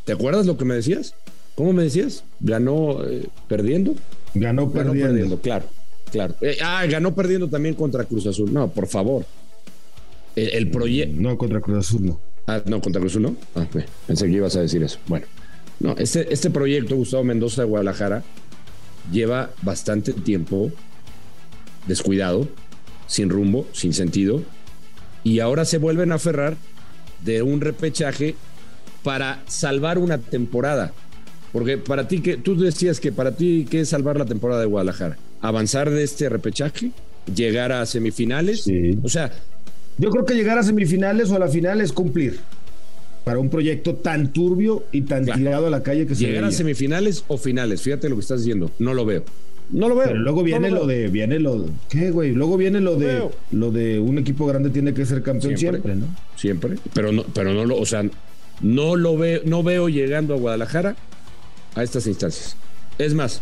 ¿Te 0.04 0.12
acuerdas 0.12 0.46
lo 0.46 0.56
que 0.56 0.64
me 0.64 0.74
decías? 0.74 1.14
¿Cómo 1.54 1.72
me 1.72 1.82
decías? 1.82 2.24
¿Ganó 2.40 3.04
eh, 3.04 3.28
perdiendo? 3.48 3.94
Ganó 4.34 4.70
perdiendo. 4.70 5.38
claro, 5.40 5.66
claro. 6.10 6.34
Eh, 6.40 6.56
ah, 6.62 6.86
ganó 6.86 7.14
perdiendo 7.14 7.48
también 7.48 7.74
contra 7.74 8.04
Cruz 8.04 8.26
Azul. 8.26 8.52
No, 8.52 8.68
por 8.68 8.86
favor. 8.86 9.26
El, 10.34 10.70
proyecto. 10.70 11.20
No, 11.20 11.36
contra 11.36 11.60
Cruz 11.60 11.78
Azul 11.78 12.06
no. 12.06 12.20
Ah, 12.46 12.62
no, 12.64 12.80
contra 12.80 13.00
Cruz 13.00 13.12
Azul 13.12 13.22
no. 13.22 13.36
Ah, 13.54 13.66
pensé 14.06 14.26
que 14.26 14.32
ibas 14.32 14.56
a 14.56 14.62
decir 14.62 14.82
eso. 14.82 14.98
Bueno, 15.06 15.26
no, 15.82 15.96
este, 15.98 16.32
este 16.32 16.48
proyecto, 16.48 16.94
Gustavo 16.94 17.24
Mendoza 17.24 17.62
de 17.62 17.68
Guadalajara, 17.68 18.22
lleva 19.10 19.50
bastante 19.62 20.12
tiempo 20.12 20.70
descuidado, 21.88 22.48
sin 23.08 23.28
rumbo, 23.28 23.66
sin 23.72 23.92
sentido, 23.92 24.42
y 25.24 25.40
ahora 25.40 25.64
se 25.64 25.78
vuelven 25.78 26.12
a 26.12 26.16
aferrar 26.16 26.56
de 27.24 27.42
un 27.42 27.60
repechaje 27.60 28.36
para 29.02 29.42
salvar 29.48 29.98
una 29.98 30.18
temporada. 30.18 30.92
Porque 31.52 31.78
para 31.78 32.06
ti, 32.06 32.20
que 32.20 32.36
tú 32.36 32.56
decías 32.56 33.00
que 33.00 33.10
para 33.10 33.32
ti, 33.32 33.66
¿qué 33.68 33.80
es 33.80 33.88
salvar 33.88 34.16
la 34.16 34.24
temporada 34.24 34.60
de 34.60 34.66
Guadalajara? 34.66 35.18
¿Avanzar 35.40 35.90
de 35.90 36.04
este 36.04 36.28
repechaje? 36.28 36.92
¿Llegar 37.34 37.72
a 37.72 37.84
semifinales? 37.86 38.66
O 39.02 39.08
sea... 39.08 39.32
Yo 39.98 40.10
creo 40.10 40.24
que 40.24 40.34
llegar 40.34 40.56
a 40.58 40.62
semifinales 40.62 41.30
o 41.30 41.36
a 41.36 41.38
la 41.38 41.48
final 41.48 41.80
es 41.80 41.92
cumplir 41.92 42.38
para 43.24 43.38
un 43.38 43.50
proyecto 43.50 43.94
tan 43.94 44.32
turbio 44.32 44.84
y 44.92 45.02
tan 45.02 45.24
tirado 45.24 45.66
a 45.66 45.70
la 45.70 45.82
calle 45.82 46.06
que 46.06 46.14
se 46.14 46.26
Llegar 46.26 46.44
a 46.44 46.50
semifinales 46.50 47.24
o 47.28 47.38
finales, 47.38 47.82
fíjate 47.82 48.08
lo 48.08 48.16
que 48.16 48.22
estás 48.22 48.40
diciendo, 48.40 48.70
no 48.78 48.94
lo 48.94 49.04
veo. 49.04 49.24
No 49.70 49.88
lo 49.88 49.94
veo. 49.96 50.08
Pero 50.08 50.18
luego 50.18 50.42
viene 50.42 50.70
lo, 50.70 50.86
de, 50.86 51.08
viene 51.08 51.38
lo, 51.38 51.66
¿qué, 51.88 52.10
güey? 52.10 52.32
Luego 52.32 52.56
viene 52.56 52.80
lo 52.80 52.96
de, 52.96 53.28
lo 53.52 53.70
de 53.70 53.98
un 53.98 54.18
equipo 54.18 54.46
grande 54.46 54.70
tiene 54.70 54.92
que 54.92 55.06
ser 55.06 55.22
campeón 55.22 55.56
siempre, 55.56 55.94
¿no? 55.94 56.06
Siempre, 56.36 56.76
pero 56.92 57.12
no, 57.12 57.24
pero 57.32 57.54
no 57.54 57.64
lo, 57.64 57.78
o 57.78 57.86
sea, 57.86 58.04
no 58.60 58.96
lo 58.96 59.16
veo, 59.16 59.40
no 59.44 59.62
veo 59.62 59.88
llegando 59.88 60.34
a 60.34 60.36
Guadalajara 60.36 60.96
a 61.74 61.82
estas 61.82 62.06
instancias. 62.06 62.56
Es 62.98 63.14
más, 63.14 63.40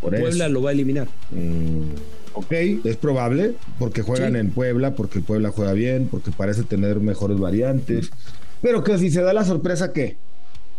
Puebla 0.00 0.48
lo 0.48 0.62
va 0.62 0.70
a 0.70 0.72
eliminar. 0.72 1.06
Mm, 1.30 1.92
ok, 2.34 2.52
es 2.84 2.96
probable, 2.96 3.54
porque 3.78 4.02
juegan 4.02 4.36
en 4.36 4.50
Puebla, 4.50 4.94
porque 4.94 5.20
Puebla 5.20 5.50
juega 5.50 5.74
bien, 5.74 6.08
porque 6.10 6.30
parece 6.32 6.64
tener 6.64 6.98
mejores 6.98 7.38
variantes. 7.38 8.10
Pero 8.62 8.82
que 8.82 8.96
si 8.96 9.10
se 9.10 9.20
da 9.20 9.32
la 9.32 9.44
sorpresa, 9.44 9.92
¿qué? 9.92 10.16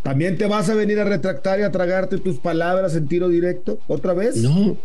¿También 0.02 0.36
te 0.36 0.46
vas 0.46 0.68
a 0.68 0.74
venir 0.74 0.98
a 0.98 1.04
retractar 1.04 1.60
y 1.60 1.62
a 1.62 1.70
tragarte 1.70 2.18
tus 2.18 2.38
palabras 2.38 2.96
en 2.96 3.06
tiro 3.06 3.28
directo 3.28 3.78
otra 3.86 4.12
vez? 4.12 4.36
No, 4.36 4.76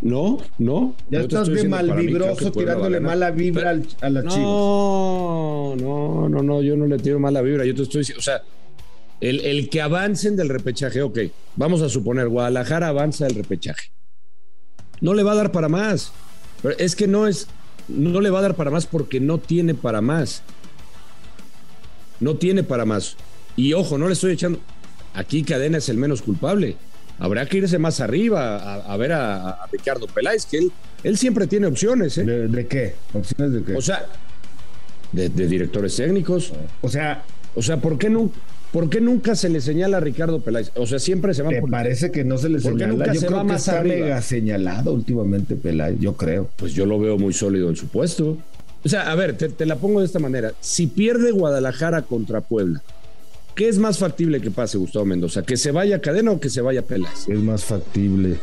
no, 0.00 0.38
no. 0.58 0.94
Ya 1.10 1.20
estás 1.20 1.48
de 1.48 1.68
malvibroso 1.68 2.50
tirándole 2.50 3.00
mala 3.00 3.30
vibra 3.30 3.78
a 4.00 4.10
la 4.10 4.22
Chivas. 4.22 4.38
No, 4.38 5.74
no, 5.76 6.28
no, 6.28 6.42
no, 6.42 6.62
yo 6.62 6.76
no 6.76 6.86
le 6.86 6.98
tiro 6.98 7.18
mala 7.20 7.42
vibra. 7.42 7.64
Yo 7.64 7.74
te 7.74 7.82
estoy 7.82 8.00
diciendo, 8.00 8.20
o 8.20 8.22
sea, 8.22 8.42
el, 9.20 9.40
el 9.40 9.68
que 9.68 9.80
avancen 9.80 10.36
del 10.36 10.48
repechaje, 10.48 11.02
ok, 11.02 11.18
vamos 11.56 11.82
a 11.82 11.88
suponer, 11.88 12.28
Guadalajara 12.28 12.88
avanza 12.88 13.26
del 13.26 13.36
repechaje. 13.36 13.90
No 15.00 15.14
le 15.14 15.22
va 15.22 15.32
a 15.32 15.36
dar 15.36 15.52
para 15.52 15.68
más. 15.68 16.12
Pero 16.62 16.76
es 16.78 16.96
que 16.96 17.06
no 17.06 17.26
es, 17.26 17.46
no 17.88 18.20
le 18.20 18.30
va 18.30 18.40
a 18.40 18.42
dar 18.42 18.54
para 18.54 18.70
más 18.70 18.86
porque 18.86 19.20
no 19.20 19.38
tiene 19.38 19.74
para 19.74 20.00
más. 20.00 20.42
No 22.20 22.36
tiene 22.36 22.62
para 22.62 22.84
más. 22.84 23.16
Y 23.56 23.72
ojo, 23.72 23.98
no 23.98 24.06
le 24.06 24.12
estoy 24.12 24.32
echando. 24.32 24.60
Aquí 25.14 25.42
Cadena 25.42 25.78
es 25.78 25.88
el 25.88 25.96
menos 25.96 26.22
culpable. 26.22 26.76
Habrá 27.18 27.46
que 27.46 27.58
irse 27.58 27.78
más 27.78 28.00
arriba 28.00 28.74
a, 28.74 28.96
ver 28.98 29.12
a, 29.12 29.58
Ricardo 29.72 30.06
Peláez, 30.06 30.44
que 30.44 30.58
él, 30.58 30.72
él 31.02 31.16
siempre 31.16 31.46
tiene 31.46 31.66
opciones. 31.66 32.18
¿eh? 32.18 32.24
¿De, 32.24 32.66
qué? 32.66 32.94
¿Opciones 33.14 33.54
de 33.54 33.62
qué? 33.62 33.74
O 33.74 33.80
sea, 33.80 34.04
de, 35.12 35.28
directores 35.28 35.96
técnicos. 35.96 36.52
O 36.82 36.88
sea, 36.90 37.24
o 37.54 37.62
sea, 37.62 37.78
¿por 37.78 37.96
qué 37.96 38.10
no? 38.10 38.30
¿Por 38.70 38.90
qué 38.90 39.00
nunca 39.00 39.34
se 39.34 39.48
le 39.48 39.62
señala 39.62 39.96
a 39.96 40.00
Ricardo 40.00 40.40
Peláez? 40.40 40.72
O 40.74 40.86
sea, 40.86 40.98
siempre 40.98 41.32
se 41.32 41.42
va 41.42 41.50
Me 41.50 41.62
parece 41.62 42.10
que 42.10 42.24
no 42.24 42.36
se 42.36 42.50
le 42.50 42.60
señala. 42.60 42.88
Nunca 42.88 43.14
yo 43.14 43.20
se 43.20 43.26
creo 43.26 43.38
va 43.38 43.44
que 43.44 43.52
más 43.52 43.60
está 43.62 43.80
arriba. 43.80 43.96
mega 43.96 44.22
señalado 44.22 44.92
últimamente 44.92 45.56
Peláez, 45.56 45.98
yo 45.98 46.14
creo. 46.14 46.50
Pues 46.56 46.74
yo 46.74 46.84
lo 46.84 46.98
veo 46.98 47.16
muy 47.16 47.32
sólido 47.32 47.70
en 47.70 47.76
su 47.76 47.88
puesto. 47.88 48.36
O 48.86 48.88
sea, 48.88 49.10
a 49.10 49.16
ver, 49.16 49.36
te, 49.36 49.66
la 49.66 49.74
pongo 49.74 49.98
de 49.98 50.06
esta 50.06 50.20
manera. 50.20 50.52
Si 50.60 50.86
pierde 50.86 51.32
Guadalajara 51.32 52.02
contra 52.02 52.40
Puebla, 52.40 52.80
¿qué 53.56 53.68
es 53.68 53.78
más 53.78 53.98
factible 53.98 54.40
que 54.40 54.52
pase, 54.52 54.78
Gustavo 54.78 55.04
Mendoza? 55.04 55.42
¿Que 55.42 55.56
se 55.56 55.72
vaya 55.72 56.00
Cadena 56.00 56.30
o 56.30 56.38
que 56.38 56.48
se 56.48 56.60
vaya 56.60 56.82
Peláez? 56.82 57.28
Es 57.28 57.40
más 57.40 57.64
factible 57.64 58.36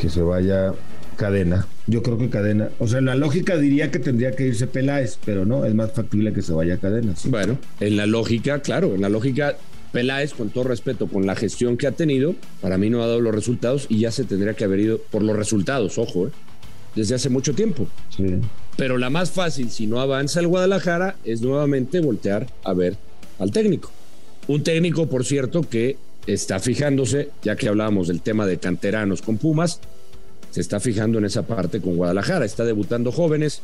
que 0.00 0.08
se 0.08 0.22
vaya 0.22 0.72
Cadena. 1.16 1.66
Yo 1.88 2.00
creo 2.04 2.16
que 2.16 2.30
Cadena. 2.30 2.68
O 2.78 2.86
sea, 2.86 3.00
la 3.00 3.16
lógica 3.16 3.56
diría 3.56 3.90
que 3.90 3.98
tendría 3.98 4.30
que 4.36 4.46
irse 4.46 4.68
Peláez, 4.68 5.18
pero 5.24 5.44
no, 5.44 5.64
es 5.64 5.74
más 5.74 5.90
factible 5.90 6.32
que 6.32 6.42
se 6.42 6.52
vaya 6.52 6.76
Cadena. 6.76 7.14
Bueno, 7.24 7.58
en 7.80 7.96
la 7.96 8.06
lógica, 8.06 8.60
claro, 8.60 8.94
en 8.94 9.00
la 9.00 9.08
lógica 9.08 9.56
Peláez, 9.90 10.32
con 10.32 10.50
todo 10.50 10.62
respeto, 10.62 11.08
con 11.08 11.26
la 11.26 11.34
gestión 11.34 11.76
que 11.76 11.88
ha 11.88 11.92
tenido, 11.92 12.36
para 12.60 12.78
mí 12.78 12.88
no 12.88 13.02
ha 13.02 13.08
dado 13.08 13.20
los 13.20 13.34
resultados 13.34 13.86
y 13.88 13.98
ya 13.98 14.12
se 14.12 14.22
tendría 14.22 14.54
que 14.54 14.62
haber 14.62 14.78
ido 14.78 15.00
por 15.10 15.24
los 15.24 15.36
resultados, 15.36 15.98
ojo, 15.98 16.28
¿eh? 16.28 16.30
desde 16.94 17.16
hace 17.16 17.30
mucho 17.30 17.52
tiempo. 17.52 17.88
Sí. 18.16 18.38
Pero 18.76 18.98
la 18.98 19.10
más 19.10 19.30
fácil, 19.30 19.70
si 19.70 19.86
no 19.86 20.00
avanza 20.00 20.40
el 20.40 20.48
Guadalajara, 20.48 21.16
es 21.24 21.42
nuevamente 21.42 22.00
voltear 22.00 22.46
a 22.64 22.72
ver 22.72 22.96
al 23.38 23.50
técnico. 23.50 23.90
Un 24.48 24.62
técnico, 24.62 25.06
por 25.06 25.24
cierto, 25.24 25.62
que 25.62 25.96
está 26.26 26.60
fijándose, 26.60 27.30
ya 27.42 27.56
que 27.56 27.68
hablábamos 27.68 28.08
del 28.08 28.20
tema 28.20 28.46
de 28.46 28.58
canteranos 28.58 29.22
con 29.22 29.36
Pumas, 29.36 29.80
se 30.50 30.60
está 30.60 30.80
fijando 30.80 31.18
en 31.18 31.24
esa 31.24 31.46
parte 31.46 31.80
con 31.80 31.96
Guadalajara. 31.96 32.44
Está 32.44 32.64
debutando 32.64 33.12
jóvenes. 33.12 33.62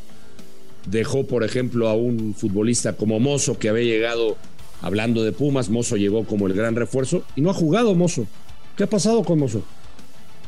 Dejó, 0.88 1.26
por 1.26 1.42
ejemplo, 1.42 1.88
a 1.88 1.94
un 1.94 2.34
futbolista 2.34 2.92
como 2.92 3.18
Mozo, 3.18 3.58
que 3.58 3.68
había 3.68 3.84
llegado 3.84 4.36
hablando 4.82 5.24
de 5.24 5.32
Pumas. 5.32 5.68
Mozo 5.68 5.96
llegó 5.96 6.24
como 6.24 6.46
el 6.46 6.54
gran 6.54 6.76
refuerzo 6.76 7.24
y 7.34 7.40
no 7.40 7.50
ha 7.50 7.54
jugado 7.54 7.94
Mozo. 7.94 8.26
¿Qué 8.76 8.84
ha 8.84 8.88
pasado 8.88 9.24
con 9.24 9.40
Mozo? 9.40 9.64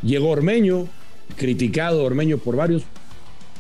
Llegó 0.03 0.29
Ormeño, 0.29 0.87
criticado 1.37 2.05
Ormeño 2.05 2.39
por 2.39 2.55
varios, 2.55 2.85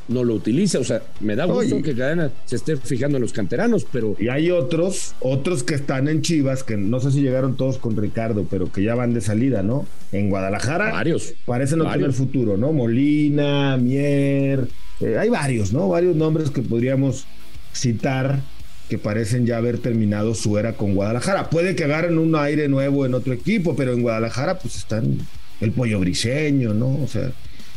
no 0.09 0.25
lo 0.25 0.35
utiliza. 0.35 0.79
O 0.79 0.85
sea, 0.85 1.03
me 1.21 1.37
da 1.37 1.45
gusto 1.45 1.81
que 1.83 1.95
Cadena 1.95 2.31
se 2.45 2.57
esté 2.57 2.77
fijando 2.77 3.19
en 3.19 3.23
los 3.23 3.33
canteranos, 3.33 3.87
pero. 3.91 4.17
Y 4.19 4.29
hay 4.29 4.51
otros, 4.51 5.15
otros 5.21 5.63
que 5.63 5.75
están 5.75 6.09
en 6.09 6.23
Chivas, 6.23 6.65
que 6.65 6.77
no 6.77 7.01
sé 7.01 7.13
si 7.13 7.21
llegaron 7.21 7.57
todos 7.57 7.79
con 7.79 7.97
Ricardo, 7.97 8.47
pero 8.51 8.73
que 8.73 8.83
ya 8.83 8.95
van 8.95 9.15
de 9.15 9.21
salida, 9.21 9.63
¿no? 9.63 9.87
En 10.13 10.31
Guadalajara. 10.31 10.91
Varios. 10.91 11.35
Parece 11.45 11.77
no 11.77 11.91
tener 11.91 12.13
futuro, 12.13 12.57
¿no? 12.57 12.73
Molina, 12.73 13.77
Mier. 13.77 14.69
Eh, 15.01 15.17
hay 15.19 15.29
varios, 15.29 15.73
¿no? 15.73 15.89
Varios 15.89 16.17
nombres 16.17 16.51
que 16.51 16.63
podríamos 16.63 17.27
citar 17.73 18.41
que 18.89 18.99
parecen 18.99 19.47
ya 19.47 19.59
haber 19.59 19.79
terminado 19.79 20.35
su 20.35 20.59
era 20.59 20.73
con 20.73 20.95
Guadalajara. 20.95 21.51
Puede 21.51 21.77
que 21.77 21.85
agarren 21.85 22.19
un 22.19 22.35
aire 22.35 22.69
nuevo 22.69 23.05
en 23.05 23.15
otro 23.15 23.35
equipo, 23.35 23.77
pero 23.77 23.93
en 23.93 24.03
Guadalajara, 24.03 24.59
pues 24.59 24.77
están 24.77 25.19
el 25.61 25.73
pollo 25.73 26.01
briseño, 26.01 26.73
¿no? 26.73 26.99
O 27.03 27.07
sea, 27.07 27.33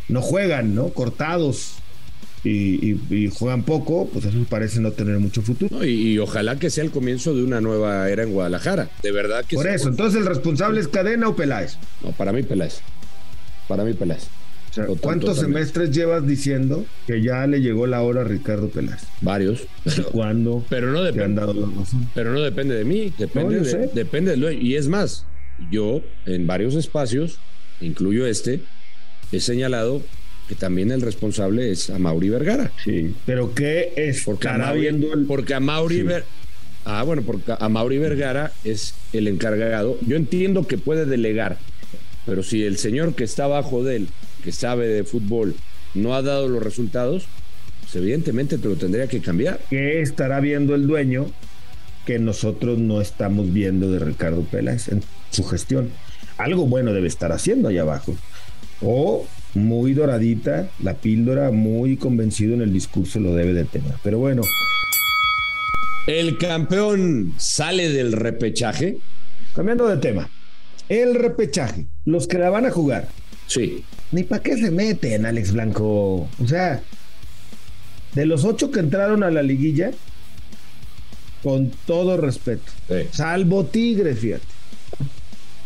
no 0.08 0.22
juegan, 0.22 0.74
¿no? 0.74 0.90
Cortados. 0.90 1.81
Y, 2.44 3.30
juegan 3.38 3.64
poco, 3.64 4.10
pues 4.12 4.26
eso 4.26 4.38
parece 4.50 4.80
no 4.80 4.92
tener 4.92 5.20
mucho 5.20 5.42
futuro. 5.42 5.86
y, 5.86 6.18
ojalá 6.20 6.58
que 6.58 6.70
sea 6.70 6.84
el 6.84 6.92
comienzo 6.92 7.36
de 7.36 7.44
una 7.44 7.62
nueva 7.62 8.10
era 8.10 8.24
en 8.24 8.32
Guadalajara. 8.32 8.90
De 9.04 9.12
verdad 9.12 9.46
que 9.46 9.56
Por 9.56 9.68
eso, 9.68 9.90
entonces 9.90 10.20
el 10.20 10.26
responsable 10.26 10.80
es 10.80 10.88
Cadena 10.88 11.30
o 11.30 11.36
Peláez. 11.36 11.78
No, 12.04 12.12
para 12.12 12.32
mí 12.32 12.44
Peláez. 12.44 12.82
Para 13.68 13.84
mí 13.84 13.94
Peláez. 13.94 14.28
¿Cuántos 15.02 15.40
semestres 15.40 15.92
llevas 15.92 16.26
diciendo 16.26 16.86
que 17.06 17.22
ya 17.22 17.46
le 17.46 17.62
llegó 17.62 17.88
la 17.88 18.02
hora 18.02 18.22
a 18.22 18.24
Ricardo 18.24 18.70
Peláez? 18.70 19.02
Varios. 19.20 19.68
¿Cuándo? 20.12 20.66
Pero 20.70 20.92
no 20.92 21.04
depende. 21.04 21.42
Pero 22.14 22.32
no 22.32 22.42
depende 22.42 22.76
de 22.76 22.86
mí, 22.86 23.14
depende, 23.18 23.60
de, 23.60 23.90
depende 23.94 24.36
de, 24.36 24.54
Y 24.54 24.76
es 24.76 24.88
más, 24.88 25.26
yo 25.70 26.02
en 26.26 26.48
varios 26.48 26.76
espacios, 26.76 27.38
incluyo 27.82 28.26
este, 28.26 28.62
he 29.32 29.42
señalado 29.42 30.02
que 30.48 30.56
también 30.56 30.92
el 30.92 31.02
responsable 31.02 31.72
es 31.72 31.90
a 31.90 32.00
Mauri 32.00 32.30
Vergara. 32.30 32.72
Sí. 32.84 33.14
Pero 33.26 33.54
¿qué 33.54 33.94
es? 33.96 34.24
Porque 34.24 34.48
a 34.48 34.72
viendo 34.74 35.14
el... 35.14 35.26
Porque 35.26 35.54
a 35.54 35.60
Mauri 35.60 36.06
Ah, 36.84 37.04
bueno, 37.04 37.22
porque 37.22 37.54
a 37.58 37.70
Mauri 37.70 38.00
Vergara 38.00 38.52
es 38.64 38.96
el 39.14 39.28
encargado. 39.28 39.98
Yo 40.02 40.16
entiendo 40.16 40.66
que 40.66 40.78
puede 40.80 41.06
delegar, 41.06 41.58
pero 42.26 42.42
si 42.42 42.64
el 42.64 42.78
señor 42.78 43.14
que 43.14 43.24
está 43.24 43.46
abajo 43.46 43.84
de 43.84 43.98
él, 43.98 44.08
que 44.44 44.52
sabe 44.52 44.88
de 44.88 45.04
fútbol, 45.04 45.56
no 45.94 46.16
ha 46.16 46.22
dado 46.22 46.48
los 46.48 46.64
resultados, 46.64 47.28
pues 47.82 47.96
evidentemente 47.96 48.58
te 48.58 48.68
lo 48.68 48.76
tendría 48.76 49.08
que 49.08 49.22
cambiar. 49.22 49.60
¿Qué 49.70 50.02
estará 50.02 50.40
viendo 50.40 50.74
el 50.74 50.88
dueño 50.88 51.28
que 52.06 52.18
nosotros 52.18 52.80
no 52.80 53.00
estamos 53.00 53.54
viendo 53.54 53.92
de 53.92 54.00
Ricardo 54.00 54.42
Peláez 54.42 54.88
en 54.88 55.04
su 55.30 55.44
gestión? 55.44 55.92
Algo 56.38 56.66
bueno 56.66 56.94
debe 56.94 57.08
estar 57.08 57.32
haciendo 57.32 57.70
allá 57.70 57.82
abajo. 57.82 58.16
O 58.82 59.26
muy 59.54 59.94
doradita, 59.94 60.70
la 60.82 60.96
píldora, 60.96 61.52
muy 61.52 61.98
convencido 61.98 62.54
en 62.56 62.62
el 62.62 62.74
discurso 62.74 63.20
lo 63.20 63.36
debe 63.36 63.54
de 63.54 63.66
tener. 63.66 63.94
Pero 64.04 64.20
bueno. 64.20 64.42
El 66.08 66.38
campeón 66.38 67.34
sale 67.38 67.90
del 67.90 68.14
repechaje. 68.14 68.98
Cambiando 69.56 69.88
de 69.88 69.98
tema. 69.98 70.30
El 70.90 71.16
repechaje. 71.16 71.86
Los 72.06 72.28
que 72.28 72.38
la 72.40 72.50
van 72.50 72.66
a 72.66 72.72
jugar 72.72 73.08
Sí. 73.48 73.84
Ni 74.14 74.24
para 74.24 74.42
qué 74.42 74.56
se 74.58 74.72
meten, 74.72 75.26
Alex 75.26 75.52
Blanco. 75.52 76.30
O 76.42 76.48
sea, 76.48 76.82
de 78.14 78.26
los 78.26 78.46
ocho 78.46 78.72
que 78.72 78.80
entraron 78.80 79.24
a 79.24 79.30
la 79.32 79.44
liguilla, 79.44 79.92
con 81.44 81.70
todo 81.86 82.16
respeto, 82.18 82.72
Sí. 82.88 83.08
salvo 83.12 83.66
Tigres, 83.66 84.20
fíjate. 84.20 84.46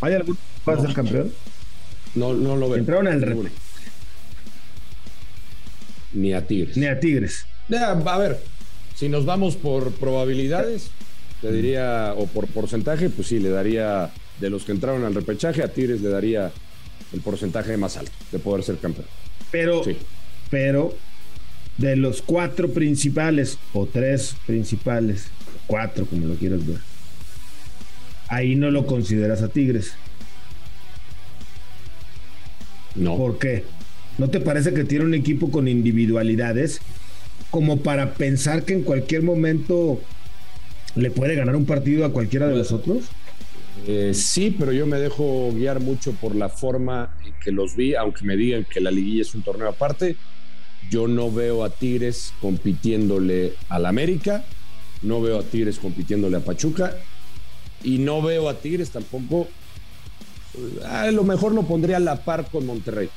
¿Hay 0.01 0.13
algún 0.13 0.35
que 0.35 0.71
va 0.71 0.77
a 0.77 0.81
ser 0.81 0.93
campeón? 0.93 1.31
No, 2.15 2.33
no 2.33 2.55
lo 2.55 2.69
veo. 2.69 2.77
Entraron 2.79 3.07
al 3.07 3.19
Ninguno. 3.21 3.43
repe. 3.49 3.55
Ni 6.13 6.33
a 6.33 6.45
Tigres. 6.47 6.77
Ni 6.77 6.85
a 6.85 6.99
Tigres. 6.99 7.45
Ya, 7.67 7.91
a 7.91 8.17
ver, 8.17 8.39
si 8.95 9.09
nos 9.09 9.25
vamos 9.25 9.55
por 9.55 9.91
probabilidades, 9.93 10.89
te 11.41 11.51
diría, 11.51 12.13
o 12.15 12.27
por 12.27 12.47
porcentaje, 12.47 13.09
pues 13.09 13.27
sí, 13.27 13.39
le 13.39 13.49
daría, 13.49 14.11
de 14.39 14.49
los 14.49 14.63
que 14.63 14.71
entraron 14.71 15.03
al 15.03 15.13
repechaje, 15.15 15.63
a 15.63 15.67
Tigres 15.67 16.01
le 16.01 16.09
daría 16.09 16.51
el 17.13 17.21
porcentaje 17.21 17.75
más 17.77 17.97
alto 17.97 18.11
de 18.31 18.39
poder 18.39 18.63
ser 18.63 18.77
campeón. 18.77 19.07
Pero, 19.51 19.83
Sí. 19.83 19.97
pero 20.49 20.95
de 21.77 21.95
los 21.97 22.21
cuatro 22.21 22.69
principales, 22.69 23.57
o 23.73 23.85
tres 23.85 24.35
principales, 24.45 25.25
cuatro 25.67 26.05
como 26.05 26.27
lo 26.27 26.35
quieras 26.35 26.65
ver, 26.65 26.79
ahí 28.29 28.55
no 28.55 28.71
lo 28.71 28.85
consideras 28.85 29.41
a 29.41 29.49
Tigres. 29.49 29.93
No. 32.95 33.17
¿Por 33.17 33.37
qué? 33.37 33.63
¿No 34.17 34.29
te 34.29 34.39
parece 34.39 34.73
que 34.73 34.85
tiene 34.85 35.05
un 35.05 35.13
equipo 35.13 35.51
con 35.51 35.67
individualidades 35.67 36.79
como 37.51 37.77
para 37.77 38.13
pensar 38.13 38.63
que 38.63 38.73
en 38.73 38.83
cualquier 38.83 39.23
momento 39.23 39.99
le 40.95 41.11
puede 41.11 41.35
ganar 41.35 41.55
un 41.55 41.65
partido 41.65 42.05
a 42.05 42.13
cualquiera 42.13 42.47
de 42.47 42.55
los 42.55 42.71
otros? 42.71 43.05
Eh, 43.87 44.13
sí, 44.13 44.55
pero 44.57 44.71
yo 44.71 44.87
me 44.87 44.97
dejo 44.97 45.51
guiar 45.53 45.79
mucho 45.79 46.13
por 46.13 46.35
la 46.35 46.49
forma 46.49 47.15
en 47.25 47.33
que 47.43 47.51
los 47.51 47.75
vi, 47.75 47.93
aunque 47.95 48.23
me 48.23 48.37
digan 48.37 48.65
que 48.65 48.79
la 48.79 48.89
liguilla 48.89 49.21
es 49.21 49.35
un 49.35 49.43
torneo 49.43 49.69
aparte. 49.69 50.15
Yo 50.89 51.07
no 51.07 51.31
veo 51.31 51.63
a 51.63 51.69
Tigres 51.69 52.33
compitiéndole 52.39 53.53
al 53.69 53.85
América, 53.85 54.45
no 55.01 55.21
veo 55.21 55.39
a 55.39 55.43
Tigres 55.43 55.77
compitiéndole 55.77 56.37
a 56.37 56.39
Pachuca 56.39 56.95
y 57.83 57.97
no 57.97 58.21
veo 58.21 58.49
a 58.49 58.55
Tigres 58.55 58.91
tampoco. 58.91 59.47
A 60.85 61.09
lo 61.11 61.23
mejor 61.23 61.53
lo 61.53 61.63
pondría 61.63 61.97
a 61.97 61.99
la 61.99 62.23
par 62.23 62.49
con 62.49 62.65
Monterrey, 62.65 63.09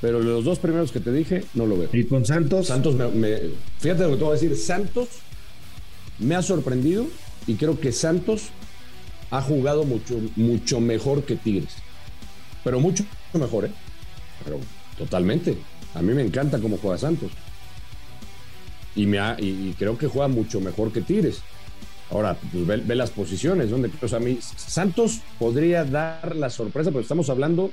pero 0.00 0.20
los 0.20 0.44
dos 0.44 0.58
primeros 0.58 0.92
que 0.92 1.00
te 1.00 1.12
dije 1.12 1.44
no 1.54 1.66
lo 1.66 1.76
veo. 1.78 1.88
Y 1.92 2.04
con 2.04 2.24
Santos, 2.24 2.66
Santos, 2.68 2.94
me, 2.94 3.08
me- 3.08 3.38
fíjate 3.80 4.02
lo 4.04 4.10
que 4.10 4.16
te 4.16 4.24
voy 4.24 4.30
a 4.36 4.40
decir, 4.40 4.56
Santos 4.56 5.08
me 6.18 6.34
ha 6.34 6.42
sorprendido 6.42 7.06
y 7.46 7.54
creo 7.54 7.78
que 7.78 7.92
Santos 7.92 8.44
ha 9.30 9.42
jugado 9.42 9.84
mucho, 9.84 10.18
mucho 10.36 10.80
mejor 10.80 11.24
que 11.24 11.36
Tigres. 11.36 11.74
Pero 12.64 12.80
mucho 12.80 13.04
mejor, 13.34 13.66
¿eh? 13.66 13.70
Pero 14.44 14.58
totalmente. 14.98 15.56
A 15.94 16.02
mí 16.02 16.12
me 16.14 16.22
encanta 16.22 16.58
cómo 16.58 16.78
juega 16.78 16.98
Santos. 16.98 17.30
Y, 18.94 19.06
me 19.06 19.18
ha- 19.18 19.36
y, 19.38 19.46
y 19.70 19.74
creo 19.78 19.98
que 19.98 20.06
juega 20.06 20.28
mucho 20.28 20.60
mejor 20.60 20.92
que 20.92 21.00
Tigres. 21.02 21.42
Ahora, 22.10 22.36
pues 22.52 22.66
ve, 22.66 22.76
ve 22.78 22.94
las 22.94 23.10
posiciones. 23.10 23.70
Donde, 23.70 23.90
sea, 24.06 24.18
a 24.18 24.20
mí, 24.20 24.38
Santos 24.40 25.20
podría 25.38 25.84
dar 25.84 26.36
la 26.36 26.50
sorpresa, 26.50 26.90
pero 26.90 27.00
estamos 27.00 27.30
hablando 27.30 27.72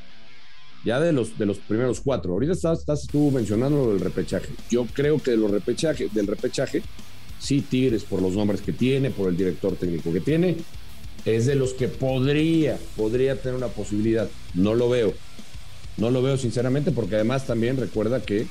ya 0.83 0.99
de 0.99 1.13
los, 1.13 1.37
de 1.37 1.45
los 1.45 1.59
primeros 1.59 2.01
cuatro. 2.01 2.33
Ahorita 2.33 2.53
estás, 2.53 2.79
estás 2.79 3.07
tú 3.07 3.31
mencionando 3.31 3.91
del 3.91 3.99
repechaje. 3.99 4.49
Yo 4.69 4.85
creo 4.85 5.19
que 5.19 5.31
de 5.31 5.37
los 5.37 5.51
repechaje, 5.51 6.09
del 6.11 6.27
repechaje, 6.27 6.83
sí, 7.39 7.61
Tigres, 7.61 8.03
por 8.03 8.21
los 8.21 8.33
nombres 8.33 8.61
que 8.61 8.73
tiene, 8.73 9.11
por 9.11 9.29
el 9.29 9.37
director 9.37 9.75
técnico 9.75 10.11
que 10.11 10.19
tiene, 10.19 10.57
es 11.25 11.45
de 11.45 11.55
los 11.55 11.73
que 11.73 11.87
podría, 11.87 12.77
podría 12.97 13.39
tener 13.39 13.55
una 13.55 13.67
posibilidad. 13.67 14.29
No 14.53 14.73
lo 14.73 14.89
veo. 14.89 15.13
No 15.97 16.09
lo 16.09 16.21
veo 16.21 16.37
sinceramente 16.37 16.91
porque 16.91 17.15
además 17.15 17.45
también 17.45 17.77
recuerda 17.77 18.21
que 18.21 18.47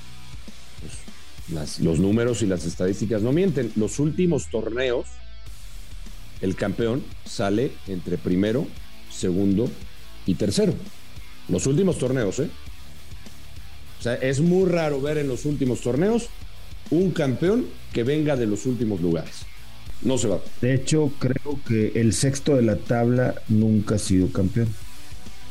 pues, 1.48 1.80
los 1.80 1.98
números 1.98 2.40
y 2.42 2.46
las 2.46 2.64
estadísticas 2.64 3.20
no 3.20 3.32
mienten. 3.32 3.72
Los 3.76 3.98
últimos 3.98 4.48
torneos, 4.48 5.06
el 6.42 6.56
campeón 6.56 7.02
sale 7.24 7.72
entre 7.88 8.18
primero, 8.18 8.66
segundo 9.10 9.70
y 10.26 10.34
tercero. 10.34 10.74
Los 11.48 11.66
últimos 11.66 11.98
torneos, 11.98 12.38
¿eh? 12.40 12.50
O 13.98 14.02
sea, 14.02 14.14
es 14.16 14.40
muy 14.40 14.68
raro 14.68 15.00
ver 15.00 15.18
en 15.18 15.28
los 15.28 15.44
últimos 15.44 15.80
torneos 15.80 16.28
un 16.90 17.12
campeón 17.12 17.66
que 17.92 18.02
venga 18.02 18.36
de 18.36 18.46
los 18.46 18.66
últimos 18.66 19.00
lugares. 19.00 19.46
No 20.02 20.18
se 20.18 20.26
va. 20.26 20.40
de 20.60 20.74
hecho, 20.74 21.12
creo 21.20 21.60
que 21.66 21.92
el 21.94 22.12
sexto 22.12 22.56
de 22.56 22.62
la 22.62 22.74
tabla 22.74 23.36
nunca 23.48 23.94
ha 23.94 23.98
sido 23.98 24.32
campeón, 24.32 24.68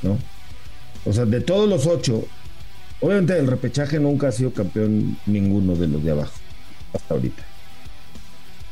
¿no? 0.01 0.19
O 1.05 1.13
sea, 1.13 1.25
de 1.25 1.39
todos 1.39 1.69
los 1.69 1.87
ocho, 1.87 2.27
obviamente 2.99 3.37
el 3.39 3.47
repechaje 3.47 3.97
nunca 3.99 4.27
ha 4.27 4.31
sido 4.33 4.51
campeón 4.51 5.17
ninguno 5.25 5.75
de 5.75 5.87
los 5.87 6.03
de 6.03 6.11
abajo, 6.11 6.33
hasta 6.93 7.13
ahorita. 7.13 7.43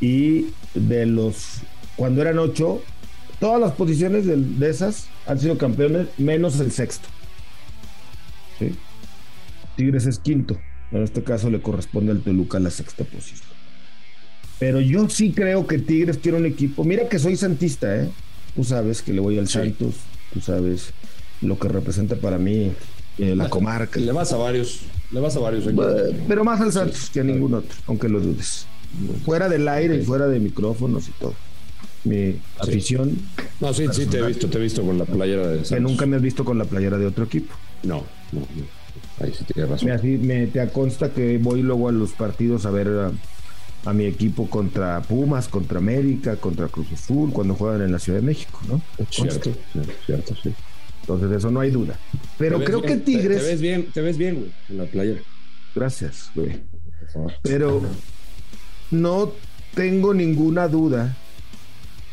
Y 0.01 0.47
de 0.73 1.05
los, 1.05 1.61
cuando 1.99 2.21
eran 2.21 2.39
ocho, 2.39 2.81
todas 3.41 3.59
las 3.59 3.73
posiciones 3.73 4.25
de, 4.25 4.37
de 4.37 4.69
esas 4.69 5.07
han 5.27 5.37
sido 5.37 5.57
campeones, 5.57 6.07
menos 6.17 6.57
el 6.61 6.71
sexto. 6.71 7.09
¿Sí? 8.57 8.73
Tigres 9.75 10.05
es 10.05 10.17
quinto. 10.17 10.57
En 10.93 11.03
este 11.03 11.21
caso 11.23 11.49
le 11.49 11.61
corresponde 11.61 12.13
al 12.13 12.21
Toluca 12.21 12.57
la 12.57 12.69
sexta 12.71 13.03
posición. 13.03 13.49
Pero 14.59 14.79
yo 14.79 15.09
sí 15.09 15.33
creo 15.33 15.67
que 15.67 15.77
Tigres 15.77 16.17
quiere 16.17 16.37
un 16.37 16.45
equipo. 16.45 16.85
Mira 16.85 17.09
que 17.09 17.19
soy 17.19 17.35
santista, 17.35 17.97
¿eh? 17.97 18.09
Tú 18.55 18.63
sabes 18.63 19.01
que 19.01 19.11
le 19.11 19.19
voy 19.19 19.37
al 19.37 19.47
Sí. 19.47 19.53
Santos. 19.59 19.95
Tú 20.33 20.39
sabes 20.39 20.91
lo 21.41 21.59
que 21.59 21.67
representa 21.67 22.15
para 22.15 22.37
mí 22.37 22.71
eh, 23.17 23.35
la 23.35 23.49
comarca. 23.49 23.99
Le 23.99 24.11
vas 24.13 24.31
a 24.31 24.37
varios, 24.37 24.83
le 25.11 25.19
vas 25.19 25.35
a 25.35 25.39
varios 25.39 25.65
equipos. 25.65 25.85
Eh, 25.97 26.23
Pero 26.29 26.45
más 26.45 26.61
al 26.61 26.71
Santos 26.71 27.09
que 27.09 27.19
a 27.19 27.23
ningún 27.25 27.55
otro, 27.55 27.77
aunque 27.87 28.07
lo 28.07 28.21
dudes. 28.21 28.67
Fuera 29.25 29.49
del 29.49 29.67
aire 29.67 29.97
y 29.97 30.05
fuera 30.05 30.27
de 30.27 30.39
micrófonos 30.39 31.09
y 31.09 31.11
todo. 31.19 31.35
Mi 32.05 32.39
afición, 32.59 33.17
No, 33.59 33.73
sí, 33.73 33.85
sí, 33.91 34.05
te 34.05 34.19
he 34.19 34.25
visto, 34.27 34.47
te 34.49 34.57
he 34.57 34.61
visto 34.61 34.83
con 34.83 34.97
la 34.97 35.05
playera 35.05 35.47
de 35.49 35.63
que 35.63 35.79
nunca 35.79 36.05
me 36.05 36.15
has 36.15 36.21
visto 36.21 36.45
con 36.45 36.57
la 36.57 36.65
playera 36.65 36.97
de 36.97 37.05
otro 37.05 37.25
equipo. 37.25 37.53
No, 37.83 38.05
no, 38.31 38.39
no. 38.39 38.45
Ahí 39.25 39.33
sí 39.37 39.43
tienes 39.45 39.69
razón. 39.69 39.87
Me, 39.89 39.93
así- 39.95 40.17
me 40.17 40.47
te 40.47 40.65
consta 40.69 41.13
que 41.13 41.37
voy 41.37 41.61
luego 41.61 41.89
a 41.89 41.91
los 41.91 42.11
partidos 42.11 42.65
a 42.65 42.71
ver 42.71 42.87
a, 42.87 43.11
a 43.89 43.93
mi 43.93 44.05
equipo 44.05 44.49
contra 44.49 45.01
Pumas, 45.01 45.49
contra 45.49 45.79
América, 45.79 46.37
contra 46.37 46.67
Cruz 46.69 46.87
Azul, 46.93 47.31
cuando 47.33 47.55
juegan 47.55 47.81
en 47.81 47.91
la 47.91 47.99
Ciudad 47.99 48.19
de 48.19 48.25
México, 48.25 48.61
¿no? 48.67 48.81
Cierto, 49.09 49.51
sí, 49.73 49.79
cierto, 50.05 50.35
sí. 50.41 50.53
Entonces 51.01 51.31
eso 51.37 51.51
no 51.51 51.59
hay 51.59 51.71
duda. 51.71 51.99
Pero 52.37 52.63
creo 52.63 52.81
que 52.81 52.87
bien, 52.95 52.99
te- 52.99 53.05
Tigres... 53.11 53.41
Te, 53.41 53.47
ves 53.49 53.61
bien, 53.61 53.85
te 53.93 54.01
ves 54.01 54.17
bien, 54.17 54.35
güey, 54.35 54.51
en 54.69 54.77
la 54.77 54.85
playera. 54.85 55.21
Gracias, 55.75 56.31
güey. 56.35 56.61
Pero 57.41 57.81
no 58.91 59.33
tengo 59.75 60.13
ninguna 60.13 60.67
duda 60.67 61.17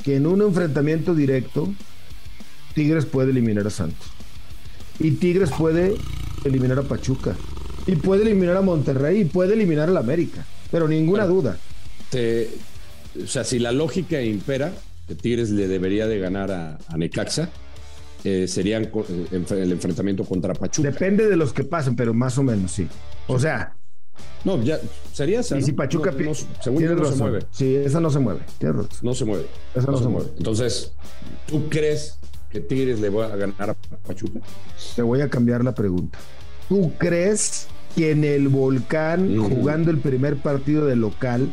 que 0.06 0.16
en 0.16 0.26
un 0.26 0.40
enfrentamiento 0.40 1.14
directo 1.14 1.68
Tigres 2.74 3.04
puede 3.06 3.30
eliminar 3.32 3.66
a 3.66 3.70
Santos. 3.70 4.06
Y 5.00 5.10
Tigres 5.12 5.50
puede 5.50 5.94
eliminar 6.44 6.78
a 6.78 6.82
Pachuca. 6.82 7.34
Y 7.86 7.96
puede 7.96 8.22
eliminar 8.22 8.56
a 8.56 8.62
Monterrey 8.62 9.20
y 9.22 9.24
puede 9.24 9.54
eliminar 9.54 9.88
al 9.88 9.96
América. 9.96 10.46
Pero 10.70 10.86
ninguna 10.88 11.26
duda. 11.26 11.58
Te- 12.10 12.48
o 13.22 13.26
sea, 13.26 13.42
si 13.44 13.58
la 13.58 13.72
lógica 13.72 14.22
impera, 14.22 14.72
que 15.08 15.14
Tigres 15.16 15.50
le 15.50 15.66
debería 15.68 16.06
de 16.06 16.18
ganar 16.18 16.50
a, 16.52 16.78
a 16.88 16.96
Necaxa, 16.96 17.48
eh, 18.24 18.46
serían 18.48 18.84
eh, 18.84 19.44
el 19.50 19.72
enfrentamiento 19.72 20.24
contra 20.24 20.54
Pachuca. 20.54 20.88
Depende 20.90 21.28
de 21.28 21.36
los 21.36 21.52
que 21.52 21.64
pasen, 21.64 21.96
pero 21.96 22.14
más 22.14 22.38
o 22.38 22.42
menos 22.44 22.70
sí. 22.70 22.86
O 23.26 23.38
sea, 23.40 23.74
no, 24.44 24.62
ya 24.62 24.78
sería 25.12 25.40
esa. 25.40 25.58
y 25.58 25.62
si 25.62 25.72
Pachuca 25.72 26.10
No, 26.12 26.16
pi- 26.16 26.24
no, 26.24 26.34
según 26.34 26.82
yo 26.82 26.88
tienes 26.88 26.96
no 26.98 27.10
se 27.12 27.16
mueve. 27.22 27.46
Sí, 27.50 27.74
esa 27.76 28.00
no 28.00 28.10
se 28.10 28.18
mueve. 28.18 28.40
Razón. 28.60 28.88
No 29.02 29.14
se 29.14 29.24
mueve. 29.24 29.46
Esa 29.74 29.90
no 29.90 29.98
se 29.98 30.08
mueve. 30.08 30.30
Entonces, 30.38 30.92
¿tú 31.46 31.68
crees 31.68 32.18
que 32.50 32.60
Tigres 32.60 33.00
le 33.00 33.10
va 33.10 33.26
a 33.26 33.36
ganar 33.36 33.70
a 33.70 33.74
Pachuca? 34.06 34.40
Te 34.94 35.02
voy 35.02 35.20
a 35.20 35.28
cambiar 35.28 35.64
la 35.64 35.74
pregunta. 35.74 36.18
¿Tú 36.68 36.92
crees 36.98 37.66
que 37.94 38.10
en 38.12 38.24
el 38.24 38.48
volcán, 38.48 39.36
jugando 39.38 39.90
el 39.90 39.98
primer 39.98 40.36
partido 40.36 40.84
de 40.86 40.96
local, 40.96 41.52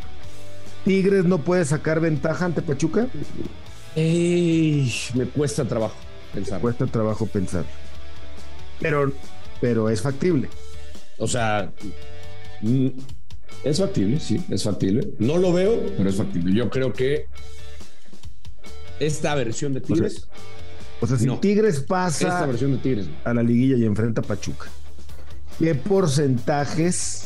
Tigres 0.86 1.26
no 1.26 1.40
puede 1.40 1.66
sacar 1.66 2.00
ventaja 2.00 2.46
ante 2.46 2.62
Pachuca? 2.62 3.08
Ey, 3.96 4.92
me 5.14 5.26
cuesta 5.26 5.66
trabajo 5.66 5.96
pensar. 6.34 6.60
Cuesta 6.62 6.86
trabajo 6.88 7.26
pensar. 7.28 7.64
Pero, 8.80 9.12
pero 9.62 9.90
es 9.90 10.02
factible. 10.02 10.50
O 11.20 11.28
sea, 11.28 11.72
es 13.64 13.78
factible, 13.80 14.20
sí, 14.20 14.44
es 14.50 14.64
factible. 14.64 15.14
No 15.20 15.38
lo 15.38 15.54
veo, 15.54 15.80
pero 15.98 16.10
es 16.10 16.16
factible. 16.16 16.54
Yo 16.54 16.70
creo 16.70 16.92
que 16.94 17.26
esta 19.00 19.36
versión 19.36 19.74
de 19.74 19.82
Tigres, 19.82 20.28
O 21.02 21.08
sea, 21.08 21.18
si 21.18 21.26
No. 21.26 21.40
Tigres 21.40 21.76
esta 21.76 21.88
pasa 21.88 22.46
versión 22.46 22.72
de 22.74 22.78
Tigres, 22.78 23.08
a 23.24 23.34
la 23.34 23.44
liguilla 23.44 23.76
y 23.78 23.86
enfrenta 23.86 24.22
a 24.22 24.24
Pachuca, 24.24 24.68
¿qué 25.60 25.76
porcentajes 25.76 27.26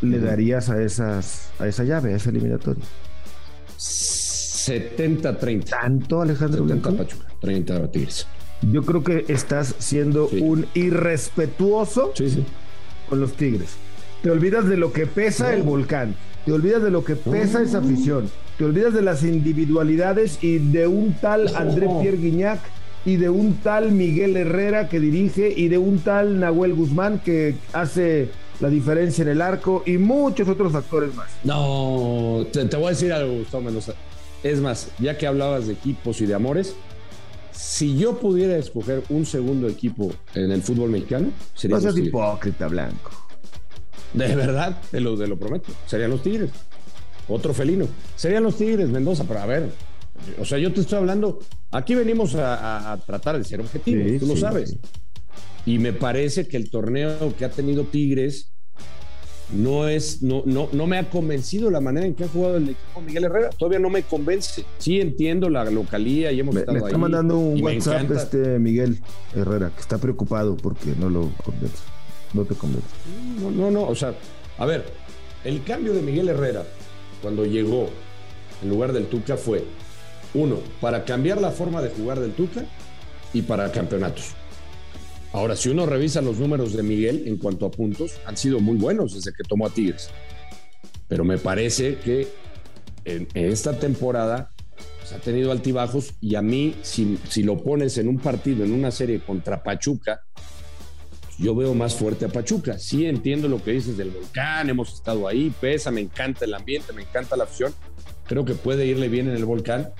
le 0.00 0.18
darías 0.18 0.70
a 0.70 0.82
esas 0.82 1.50
a 1.58 1.66
esa 1.68 1.84
llave, 1.84 2.14
a 2.14 2.16
esa 2.16 2.30
eliminatoria? 2.30 2.84
70-30. 3.78 5.64
¿Tanto, 5.68 6.20
Alejandro 6.22 6.66
70 6.66 6.88
Blanco? 6.90 7.04
Pachuca, 7.04 7.26
30 7.40 7.90
Tigres. 7.90 8.26
yo 8.62 8.82
creo 8.84 9.02
que 9.02 9.24
estás 9.28 9.74
siendo 9.78 10.28
un 10.28 10.66
irrespetuoso 10.74 12.12
con 13.08 13.20
los 13.20 13.32
Tigres. 13.34 13.70
Te 14.22 14.30
olvidas 14.30 14.68
de 14.68 14.76
lo 14.76 14.92
que 14.92 15.06
pesa 15.06 15.54
el 15.54 15.62
volcán, 15.62 16.14
te 16.44 16.52
olvidas 16.52 16.82
de 16.82 16.90
lo 16.90 17.04
que 17.04 17.16
pesa 17.16 17.62
esa 17.62 17.78
afición, 17.78 18.30
te 18.58 18.64
olvidas 18.64 18.92
de 18.92 19.02
las 19.02 19.22
individualidades 19.22 20.42
y 20.42 20.58
de 20.58 20.86
un 20.86 21.14
tal 21.14 21.54
André 21.56 21.88
Pierre 22.00 22.18
Guignac 22.18 22.60
y 23.04 23.16
de 23.16 23.30
un 23.30 23.54
tal 23.56 23.92
Miguel 23.92 24.36
Herrera 24.36 24.88
que 24.88 25.00
dirige 25.00 25.52
y 25.56 25.68
de 25.68 25.78
un 25.78 26.00
tal 26.00 26.38
Nahuel 26.38 26.74
Guzmán 26.74 27.20
que 27.20 27.54
hace 27.72 28.28
la 28.60 28.68
diferencia 28.68 29.22
en 29.22 29.28
el 29.28 29.40
arco 29.40 29.82
y 29.86 29.96
muchos 29.96 30.46
otros 30.48 30.72
factores 30.72 31.14
más. 31.14 31.30
No, 31.44 32.46
te, 32.52 32.64
voy 32.76 32.88
a 32.88 32.90
decir 32.90 33.12
algo, 33.12 33.38
Gustavo 33.38 33.64
Mendoza. 33.64 33.94
Es 34.42 34.60
más, 34.60 34.88
ya 34.98 35.16
que 35.16 35.26
hablabas 35.26 35.66
de 35.66 35.72
equipos 35.72 36.20
y 36.20 36.26
de 36.26 36.34
amores, 36.34 36.74
si 37.52 37.96
yo 37.96 38.18
pudiera 38.18 38.56
escoger 38.56 39.02
un 39.08 39.24
segundo 39.24 39.68
equipo 39.68 40.12
en 40.34 40.50
el 40.50 40.62
fútbol 40.62 40.90
mexicano, 40.90 41.30
sería 41.54 41.76
no 41.76 41.82
seas 41.82 41.96
hipócrita, 41.96 42.68
Blanco. 42.68 43.29
De 44.12 44.34
verdad, 44.34 44.80
te 44.90 45.00
lo, 45.00 45.16
te 45.16 45.26
lo 45.26 45.38
prometo. 45.38 45.72
Serían 45.86 46.10
los 46.10 46.22
Tigres. 46.22 46.50
Otro 47.28 47.54
felino. 47.54 47.86
Serían 48.16 48.42
los 48.42 48.56
Tigres, 48.56 48.88
Mendoza, 48.88 49.24
pero 49.26 49.40
a 49.40 49.46
ver. 49.46 49.70
O 50.38 50.44
sea, 50.44 50.58
yo 50.58 50.72
te 50.72 50.80
estoy 50.80 50.98
hablando. 50.98 51.40
Aquí 51.70 51.94
venimos 51.94 52.34
a, 52.34 52.98
tratar 53.06 53.38
de 53.38 53.44
ser 53.44 53.60
objetivos, 53.60 54.20
tú 54.20 54.26
lo 54.26 54.36
sabes. 54.36 54.76
Y 55.66 55.78
me 55.78 55.92
parece 55.92 56.48
que 56.48 56.56
el 56.56 56.70
torneo 56.70 57.34
que 57.36 57.44
ha 57.44 57.50
tenido 57.50 57.84
Tigres 57.84 58.52
no 59.52 59.88
es, 59.88 60.22
no, 60.22 60.42
no, 60.46 60.68
no 60.72 60.86
me 60.86 60.98
ha 60.98 61.10
convencido 61.10 61.70
la 61.70 61.80
manera 61.80 62.06
en 62.06 62.14
que 62.14 62.24
ha 62.24 62.28
jugado 62.28 62.56
el 62.56 62.70
equipo 62.70 63.00
Miguel 63.00 63.24
Herrera. 63.24 63.50
Todavía 63.50 63.78
no 63.78 63.90
me 63.90 64.02
convence. 64.02 64.64
Sí 64.78 65.00
entiendo 65.00 65.48
la 65.48 65.64
localía 65.64 66.32
y 66.32 66.40
hemos 66.40 66.56
estado 66.56 66.78
me 66.78 66.84
está 66.84 66.98
mandando 66.98 67.38
un 67.38 67.62
WhatsApp 67.62 68.10
este 68.12 68.58
Miguel 68.58 69.00
Herrera 69.34 69.70
que 69.74 69.80
está 69.80 69.98
preocupado 69.98 70.56
porque 70.56 70.94
no 70.98 71.08
lo 71.08 71.30
convence. 71.44 71.82
No 72.32 72.44
te 72.44 72.54
convence. 72.54 72.86
No, 73.40 73.50
no, 73.50 73.70
no. 73.70 73.86
O 73.86 73.94
sea, 73.94 74.14
a 74.58 74.66
ver, 74.66 74.84
el 75.44 75.62
cambio 75.64 75.92
de 75.92 76.02
Miguel 76.02 76.28
Herrera 76.28 76.64
cuando 77.22 77.44
llegó 77.44 77.88
en 78.62 78.68
lugar 78.68 78.92
del 78.92 79.06
Tuca 79.06 79.36
fue 79.36 79.64
uno, 80.34 80.58
para 80.80 81.04
cambiar 81.04 81.40
la 81.40 81.50
forma 81.50 81.82
de 81.82 81.90
jugar 81.90 82.20
del 82.20 82.32
Tuca 82.32 82.64
y 83.32 83.42
para 83.42 83.70
campeonatos. 83.72 84.34
Ahora, 85.32 85.56
si 85.56 85.68
uno 85.68 85.86
revisa 85.86 86.20
los 86.20 86.38
números 86.38 86.72
de 86.72 86.82
Miguel 86.82 87.24
en 87.26 87.36
cuanto 87.36 87.66
a 87.66 87.70
puntos, 87.70 88.14
han 88.26 88.36
sido 88.36 88.60
muy 88.60 88.76
buenos 88.76 89.14
desde 89.14 89.32
que 89.32 89.44
tomó 89.44 89.66
a 89.66 89.70
Tigres. 89.70 90.10
Pero 91.08 91.24
me 91.24 91.38
parece 91.38 91.98
que 91.98 92.28
en, 93.04 93.28
esta 93.34 93.78
temporada 93.78 94.50
pues, 94.98 95.12
ha 95.12 95.18
tenido 95.18 95.52
altibajos 95.52 96.14
y 96.20 96.34
a 96.34 96.42
mí, 96.42 96.74
si, 96.82 97.18
si, 97.28 97.42
lo 97.42 97.58
pones 97.58 97.98
en 97.98 98.08
un 98.08 98.18
partido, 98.18 98.64
en 98.64 98.72
una 98.72 98.90
serie 98.90 99.20
contra 99.20 99.62
Pachuca, 99.62 100.22
yo 101.40 101.54
veo 101.54 101.74
más 101.74 101.94
fuerte 101.94 102.26
a 102.26 102.28
Pachuca. 102.28 102.78
Sí 102.78 103.06
entiendo 103.06 103.48
lo 103.48 103.62
que 103.62 103.72
dices 103.72 103.96
del 103.96 104.10
volcán, 104.10 104.68
hemos 104.68 104.92
estado 104.92 105.26
ahí, 105.26 105.52
pesa, 105.60 105.90
me 105.90 106.00
encanta 106.00 106.44
el 106.44 106.54
ambiente, 106.54 106.92
me 106.92 107.02
encanta 107.02 107.36
la 107.36 107.44
afición. 107.44 107.72
Creo 108.26 108.44
que 108.44 108.54
puede 108.54 108.86
irle 108.86 109.08
bien 109.08 109.26
en 109.28 109.34
el 109.34 109.44
volcán, 109.44 109.90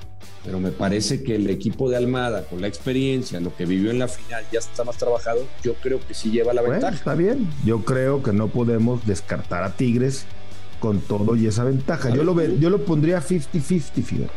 pero 0.44 0.60
me 0.60 0.70
parece 0.70 1.22
que 1.22 1.36
el 1.36 1.48
equipo 1.48 1.90
de 1.90 1.96
Almada, 1.96 2.44
con 2.44 2.60
la 2.60 2.68
experiencia, 2.68 3.40
lo 3.40 3.56
que 3.56 3.64
vivió 3.64 3.90
en 3.90 3.98
la 3.98 4.06
final, 4.06 4.44
ya 4.52 4.58
está 4.58 4.84
más 4.84 4.98
trabajado, 4.98 5.46
yo 5.62 5.74
creo 5.74 5.98
que 6.06 6.14
sí 6.14 6.30
lleva 6.30 6.52
la 6.52 6.62
ventaja. 6.62 6.94
Está 6.94 7.14
bien, 7.14 7.48
yo 7.64 7.84
creo 7.84 8.22
que 8.22 8.32
no 8.32 8.48
podemos 8.48 9.06
descartar 9.06 9.64
a 9.64 9.74
Tigres 9.74 10.26
con 10.78 11.00
todo 11.00 11.36
y 11.36 11.46
esa 11.46 11.64
ventaja. 11.64 12.10
Yo 12.10 12.22
lo, 12.22 12.40
yo 12.42 12.70
lo 12.70 12.84
pondría 12.84 13.20
50-50, 13.20 14.02
fíjate. 14.02 14.32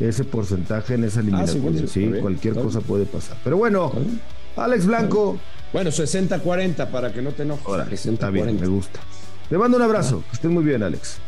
Ese 0.00 0.24
porcentaje 0.24 0.94
en 0.94 1.04
esa 1.04 1.20
ah, 1.20 1.22
eliminación. 1.22 1.86
sí, 1.86 2.10
cualquier 2.22 2.54
cosa 2.54 2.80
puede 2.80 3.04
pasar. 3.04 3.36
Pero 3.44 3.58
bueno, 3.58 3.92
Alex 4.56 4.86
Blanco. 4.86 5.38
Bueno, 5.72 5.90
60-40 5.90 6.88
para 6.90 7.12
que 7.12 7.22
no 7.22 7.32
te 7.32 7.42
enojes. 7.42 7.66
Ahora, 7.66 7.86
está 7.90 8.30
bien, 8.30 8.58
me 8.60 8.66
gusta. 8.66 9.00
Te 9.48 9.56
mando 9.56 9.76
un 9.76 9.82
abrazo. 9.82 10.22
Que 10.28 10.36
estés 10.36 10.50
muy 10.50 10.64
bien, 10.64 10.82
Alex. 10.82 11.18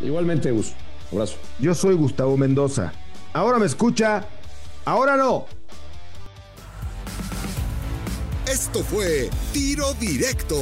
Igualmente, 0.00 0.50
Gus. 0.50 0.72
Abrazo. 1.12 1.36
Yo 1.58 1.74
soy 1.74 1.94
Gustavo 1.94 2.36
Mendoza. 2.36 2.92
Ahora 3.32 3.58
me 3.58 3.66
escucha, 3.66 4.26
ahora 4.84 5.16
no. 5.16 5.46
Esto 8.46 8.82
fue 8.82 9.30
Tiro 9.52 9.94
Directo, 9.94 10.58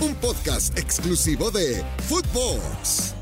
un 0.00 0.14
podcast 0.14 0.78
exclusivo 0.78 1.50
de 1.50 1.84
Footbox. 2.08 3.14